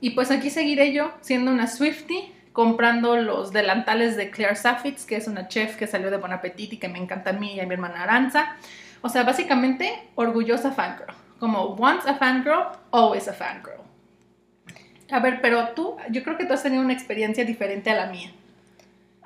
Y 0.00 0.10
pues 0.10 0.30
aquí 0.30 0.50
seguiré 0.50 0.92
yo 0.92 1.10
siendo 1.22 1.50
una 1.50 1.66
Swiftie 1.66 2.32
comprando 2.52 3.16
los 3.16 3.52
delantales 3.52 4.16
de 4.16 4.30
Claire 4.30 4.54
Saffitz, 4.54 5.04
que 5.04 5.16
es 5.16 5.26
una 5.26 5.48
chef 5.48 5.74
que 5.74 5.88
salió 5.88 6.08
de 6.08 6.18
Bon 6.18 6.32
Appetit 6.32 6.74
y 6.74 6.76
que 6.76 6.88
me 6.88 7.00
encanta 7.00 7.30
a 7.30 7.32
mí 7.32 7.54
y 7.54 7.58
a 7.58 7.66
mi 7.66 7.74
hermana 7.74 8.04
Aranza. 8.04 8.54
O 9.00 9.08
sea, 9.08 9.24
básicamente, 9.24 9.92
orgullosa 10.14 10.70
fangirl. 10.70 11.12
Como 11.40 11.62
once 11.64 12.08
a 12.08 12.14
fangirl, 12.14 12.68
always 12.92 13.26
a 13.26 13.32
fangirl. 13.32 13.80
A 15.10 15.18
ver, 15.18 15.40
pero 15.42 15.70
tú, 15.70 15.96
yo 16.12 16.22
creo 16.22 16.38
que 16.38 16.44
tú 16.44 16.52
has 16.52 16.62
tenido 16.62 16.80
una 16.84 16.92
experiencia 16.92 17.44
diferente 17.44 17.90
a 17.90 17.96
la 17.96 18.06
mía. 18.06 18.30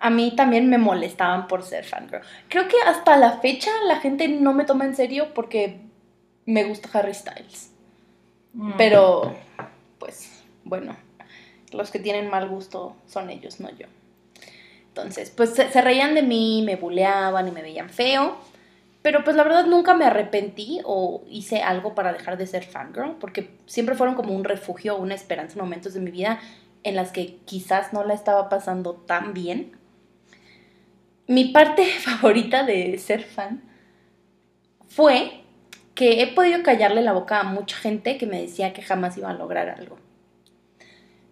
A 0.00 0.10
mí 0.10 0.34
también 0.36 0.68
me 0.70 0.78
molestaban 0.78 1.48
por 1.48 1.62
ser 1.62 1.84
fangirl. 1.84 2.22
Creo 2.48 2.68
que 2.68 2.76
hasta 2.86 3.16
la 3.16 3.38
fecha 3.38 3.70
la 3.86 4.00
gente 4.00 4.28
no 4.28 4.52
me 4.54 4.64
toma 4.64 4.84
en 4.84 4.94
serio 4.94 5.34
porque 5.34 5.80
me 6.46 6.64
gusta 6.64 6.88
Harry 6.98 7.14
Styles. 7.14 7.72
Mm. 8.52 8.72
Pero, 8.76 9.34
pues, 9.98 10.42
bueno, 10.64 10.96
los 11.72 11.90
que 11.90 11.98
tienen 11.98 12.30
mal 12.30 12.48
gusto 12.48 12.96
son 13.06 13.30
ellos, 13.30 13.60
no 13.60 13.70
yo. 13.70 13.86
Entonces, 14.88 15.30
pues 15.30 15.50
se, 15.50 15.80
reían 15.80 16.14
de 16.14 16.22
mí, 16.22 16.62
me 16.64 16.76
buleaban 16.76 17.46
y 17.46 17.50
me 17.52 17.62
veían 17.62 17.88
feo. 17.88 18.36
Pero 19.00 19.22
pues 19.22 19.36
la 19.36 19.44
verdad 19.44 19.66
nunca 19.66 19.94
me 19.94 20.04
arrepentí 20.04 20.80
o 20.84 21.22
hice 21.30 21.62
algo 21.62 21.94
para 21.94 22.12
dejar 22.12 22.36
de 22.36 22.48
ser 22.48 22.64
fangirl, 22.64 23.16
porque 23.20 23.56
siempre 23.66 23.94
fueron 23.94 24.16
como 24.16 24.34
un 24.34 24.42
refugio, 24.42 24.96
una 24.96 25.14
esperanza 25.14 25.54
en 25.54 25.60
momentos 25.60 25.94
de 25.94 26.00
mi 26.00 26.10
vida 26.10 26.40
en 26.82 26.96
las 26.96 27.12
que 27.12 27.36
quizás 27.44 27.92
no 27.92 28.02
la 28.04 28.14
estaba 28.14 28.48
pasando 28.48 28.94
tan 28.94 29.34
bien. 29.34 29.77
Mi 31.28 31.46
parte 31.46 31.84
favorita 32.00 32.64
de 32.64 32.98
ser 32.98 33.22
fan 33.22 33.62
fue 34.88 35.42
que 35.94 36.22
he 36.22 36.26
podido 36.28 36.62
callarle 36.62 37.02
la 37.02 37.12
boca 37.12 37.40
a 37.40 37.44
mucha 37.44 37.76
gente 37.76 38.18
que 38.18 38.26
me 38.26 38.40
decía 38.40 38.72
que 38.72 38.82
jamás 38.82 39.16
iba 39.18 39.30
a 39.30 39.34
lograr 39.34 39.68
algo. 39.68 39.98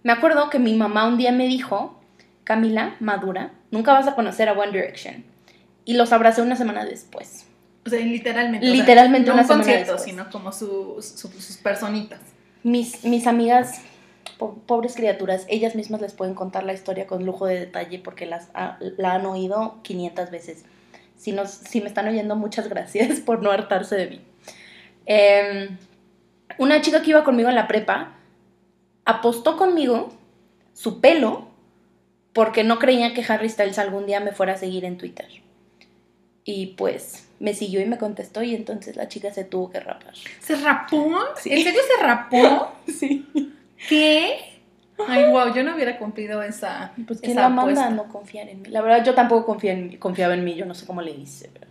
Me 0.02 0.12
acuerdo 0.12 0.50
que 0.50 0.58
mi 0.58 0.74
mamá 0.74 1.06
un 1.08 1.16
día 1.18 1.32
me 1.32 1.46
dijo 1.46 2.00
Camila, 2.44 2.94
madura, 3.00 3.52
nunca 3.72 3.92
vas 3.92 4.06
a 4.06 4.14
conocer 4.14 4.48
a 4.48 4.52
One 4.52 4.70
Direction. 4.72 5.24
Y 5.84 5.94
los 5.94 6.12
abracé 6.12 6.42
una 6.42 6.56
semana 6.56 6.84
después. 6.84 7.46
O 7.84 7.90
sea, 7.90 8.00
literalmente. 8.00 8.66
Literalmente 8.66 9.30
o 9.30 9.34
sea, 9.34 9.42
no 9.42 9.46
una 9.46 9.56
un 9.58 9.64
semana 9.64 9.78
después. 9.80 10.02
sino 10.02 10.30
como 10.30 10.52
su- 10.52 10.96
su- 11.00 11.28
sus 11.28 11.56
personitas. 11.58 12.20
Mis, 12.64 13.04
mis 13.04 13.26
amigas, 13.28 13.80
po- 14.38 14.54
pobres 14.66 14.94
criaturas, 14.94 15.44
ellas 15.48 15.74
mismas 15.74 16.00
les 16.00 16.12
pueden 16.12 16.34
contar 16.34 16.64
la 16.64 16.72
historia 16.72 17.06
con 17.06 17.24
lujo 17.24 17.46
de 17.46 17.58
detalle 17.60 17.98
porque 17.98 18.26
las 18.26 18.48
ha- 18.54 18.78
la 18.80 19.14
han 19.14 19.26
oído 19.26 19.78
500 19.82 20.30
veces. 20.30 20.64
Si, 21.16 21.32
nos, 21.32 21.50
si 21.50 21.80
me 21.80 21.86
están 21.88 22.06
oyendo, 22.08 22.36
muchas 22.36 22.68
gracias 22.68 23.20
por 23.26 23.42
no 23.42 23.50
hartarse 23.50 23.96
de 23.96 24.06
mí. 24.08 24.20
Em, 25.06 25.76
una 26.58 26.80
chica 26.80 27.02
que 27.02 27.10
iba 27.10 27.24
conmigo 27.24 27.48
en 27.48 27.54
la 27.54 27.68
prepa 27.68 28.12
apostó 29.04 29.56
conmigo 29.56 30.12
su 30.74 31.00
pelo 31.00 31.46
porque 32.32 32.64
no 32.64 32.78
creía 32.78 33.14
que 33.14 33.24
Harry 33.26 33.48
Styles 33.48 33.78
algún 33.78 34.06
día 34.06 34.20
me 34.20 34.32
fuera 34.32 34.54
a 34.54 34.56
seguir 34.56 34.84
en 34.84 34.98
Twitter. 34.98 35.28
Y 36.44 36.74
pues 36.76 37.28
me 37.40 37.54
siguió 37.54 37.80
y 37.80 37.86
me 37.86 37.98
contestó 37.98 38.42
y 38.42 38.54
entonces 38.54 38.96
la 38.96 39.08
chica 39.08 39.32
se 39.32 39.44
tuvo 39.44 39.70
que 39.70 39.80
rapar. 39.80 40.14
¿Se 40.40 40.54
rapó? 40.56 41.18
Sí. 41.36 41.52
¿En 41.52 41.62
serio 41.64 41.80
se 41.96 42.02
rapó? 42.04 42.72
Sí. 42.86 43.26
¿Qué? 43.88 44.38
Ay, 45.06 45.30
wow, 45.30 45.54
yo 45.54 45.62
no 45.62 45.74
hubiera 45.74 45.98
cumplido 45.98 46.42
esa. 46.42 46.92
Pues 47.06 47.20
quién 47.20 47.32
esa 47.32 47.42
la 47.42 47.48
manda 47.48 47.62
apuesta. 47.62 47.86
a 47.86 47.90
no 47.90 48.08
confiar 48.08 48.48
en 48.48 48.62
mí. 48.62 48.68
La 48.70 48.80
verdad, 48.80 49.04
yo 49.04 49.14
tampoco 49.14 49.44
confía 49.44 49.72
en 49.72 49.96
confiaba 49.98 50.34
en 50.34 50.44
mí, 50.44 50.54
yo 50.54 50.64
no 50.64 50.74
sé 50.74 50.86
cómo 50.86 51.02
le 51.02 51.10
hice. 51.10 51.50
Pero... 51.52 51.66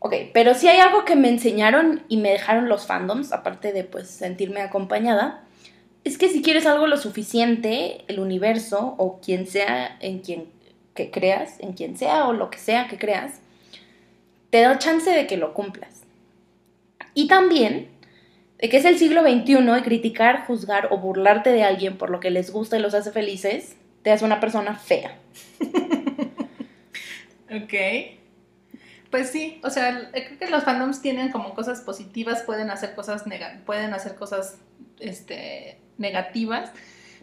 Ok, 0.00 0.14
pero 0.32 0.54
si 0.54 0.68
hay 0.68 0.78
algo 0.78 1.04
que 1.04 1.16
me 1.16 1.28
enseñaron 1.28 2.02
y 2.08 2.16
me 2.16 2.30
dejaron 2.30 2.68
los 2.68 2.86
fandoms, 2.86 3.32
aparte 3.32 3.72
de 3.72 3.84
pues 3.84 4.08
sentirme 4.08 4.60
acompañada, 4.60 5.44
es 6.04 6.18
que 6.18 6.28
si 6.28 6.42
quieres 6.42 6.66
algo 6.66 6.86
lo 6.86 6.96
suficiente, 6.96 8.04
el 8.08 8.18
universo 8.18 8.94
o 8.98 9.20
quien 9.20 9.46
sea 9.46 9.96
en 10.00 10.20
quien 10.20 10.48
que 10.94 11.10
creas, 11.10 11.60
en 11.60 11.74
quien 11.74 11.96
sea 11.96 12.26
o 12.26 12.32
lo 12.32 12.50
que 12.50 12.58
sea 12.58 12.88
que 12.88 12.98
creas, 12.98 13.40
te 14.50 14.60
da 14.60 14.78
chance 14.78 15.10
de 15.10 15.26
que 15.26 15.36
lo 15.36 15.54
cumplas. 15.54 16.02
Y 17.14 17.28
también 17.28 17.88
que 18.58 18.76
es 18.76 18.84
el 18.84 18.98
siglo 18.98 19.22
XXI 19.22 19.78
y 19.78 19.82
criticar, 19.82 20.46
juzgar 20.46 20.88
o 20.90 20.98
burlarte 20.98 21.50
de 21.50 21.62
alguien 21.62 21.96
por 21.96 22.10
lo 22.10 22.20
que 22.20 22.30
les 22.30 22.50
gusta 22.50 22.76
y 22.76 22.80
los 22.80 22.94
hace 22.94 23.12
felices, 23.12 23.76
te 24.02 24.10
hace 24.10 24.24
una 24.24 24.40
persona 24.40 24.74
fea. 24.74 25.16
Ok. 27.50 27.72
Pues 29.10 29.30
sí, 29.30 29.58
o 29.64 29.70
sea, 29.70 30.10
creo 30.12 30.38
que 30.38 30.50
los 30.50 30.64
fandoms 30.64 31.00
tienen 31.00 31.30
como 31.30 31.54
cosas 31.54 31.80
positivas, 31.80 32.42
pueden 32.42 32.70
hacer 32.70 32.94
cosas 32.94 33.26
nega 33.26 33.62
pueden 33.64 33.94
hacer 33.94 34.16
cosas 34.16 34.58
este, 35.00 35.78
negativas. 35.96 36.70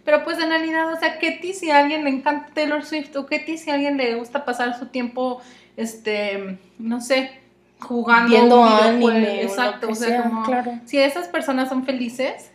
Pero 0.04 0.24
pues 0.24 0.39
en 0.39 0.50
realidad, 0.50 0.91
o 0.91 1.00
sea, 1.00 1.19
¿qué 1.19 1.32
ti 1.32 1.54
si 1.54 1.69
a 1.69 1.80
alguien 1.80 2.04
le 2.04 2.10
encanta 2.10 2.54
Taylor 2.54 2.84
Swift? 2.84 3.15
¿O 3.15 3.26
qué 3.26 3.39
ti 3.39 3.58
si 3.58 3.69
a 3.69 3.76
alguien 3.76 3.98
le 3.98 4.15
gusta 4.15 4.45
pasar 4.45 4.78
su 4.78 4.88
tiempo, 4.88 5.41
este, 5.78 6.58
no 6.80 7.02
sé, 7.02 7.32
jugando 7.80 8.30
Viendo 8.30 8.64
anime 8.64 9.44
Exacto, 9.44 9.90
o 9.90 9.96
sea, 9.96 10.08
sea, 10.10 10.24
como 10.24 10.44
claro. 10.46 10.80
si 10.86 11.00
esas 11.00 11.28
personas 11.28 11.70
son 11.70 11.86
felices, 11.86 12.52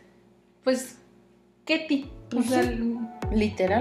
pues, 0.64 0.98
¿qué 1.64 1.78
ti? 1.80 2.10
O 2.26 2.36
Pues 2.36 2.46
sea, 2.46 2.62
sí. 2.62 2.98
Literal. 3.32 3.80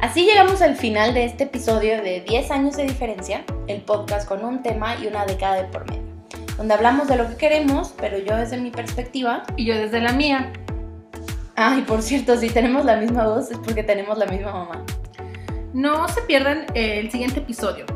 Así 0.00 0.24
llegamos 0.24 0.62
al 0.62 0.76
final 0.76 1.14
de 1.14 1.24
este 1.24 1.44
episodio 1.44 2.02
de 2.02 2.20
10 2.20 2.50
años 2.50 2.76
de 2.76 2.84
diferencia, 2.84 3.44
el 3.66 3.80
podcast 3.80 4.28
con 4.28 4.44
un 4.44 4.62
tema 4.62 4.94
y 5.02 5.06
una 5.06 5.24
década 5.24 5.56
de 5.56 5.64
por 5.64 5.88
medio, 5.90 6.04
donde 6.56 6.74
hablamos 6.74 7.08
de 7.08 7.16
lo 7.16 7.28
que 7.28 7.36
queremos, 7.36 7.94
pero 7.98 8.18
yo 8.18 8.36
desde 8.36 8.58
mi 8.58 8.70
perspectiva. 8.70 9.42
Y 9.56 9.64
yo 9.64 9.74
desde 9.74 10.00
la 10.00 10.12
mía. 10.12 10.52
Ay, 11.56 11.82
por 11.82 12.02
cierto, 12.02 12.36
si 12.36 12.50
tenemos 12.50 12.84
la 12.84 12.96
misma 12.96 13.26
voz 13.26 13.50
es 13.50 13.58
porque 13.58 13.82
tenemos 13.82 14.18
la 14.18 14.26
misma 14.26 14.52
mamá. 14.52 14.84
No 15.72 16.08
se 16.08 16.22
pierdan 16.22 16.66
el 16.74 17.10
siguiente 17.10 17.40
episodio 17.40 17.86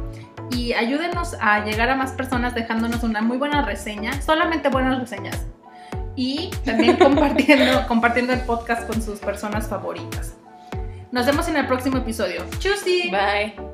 y 0.51 0.73
ayúdenos 0.73 1.37
a 1.41 1.65
llegar 1.65 1.91
a 1.91 1.97
más 1.97 2.13
personas 2.13 2.55
dejándonos 2.55 3.03
una 3.03 3.23
muy 3.23 3.39
buena 3.39 3.63
reseña, 3.63 4.21
solamente 4.21 4.69
buenas 4.69 4.99
reseñas. 4.99 5.47
Y 6.17 6.51
también 6.65 6.97
compartiendo, 6.99 7.87
compartiendo 7.87 8.33
el 8.33 8.41
podcast 8.41 8.87
con 8.87 9.01
sus 9.01 9.21
personas 9.21 9.69
favoritas. 9.69 10.37
Nos 11.13 11.27
vemos 11.27 11.49
en 11.49 11.57
el 11.57 11.67
próximo 11.67 11.99
episodio. 11.99 12.45
¡Chusi! 12.59 13.11
Bye. 13.11 13.70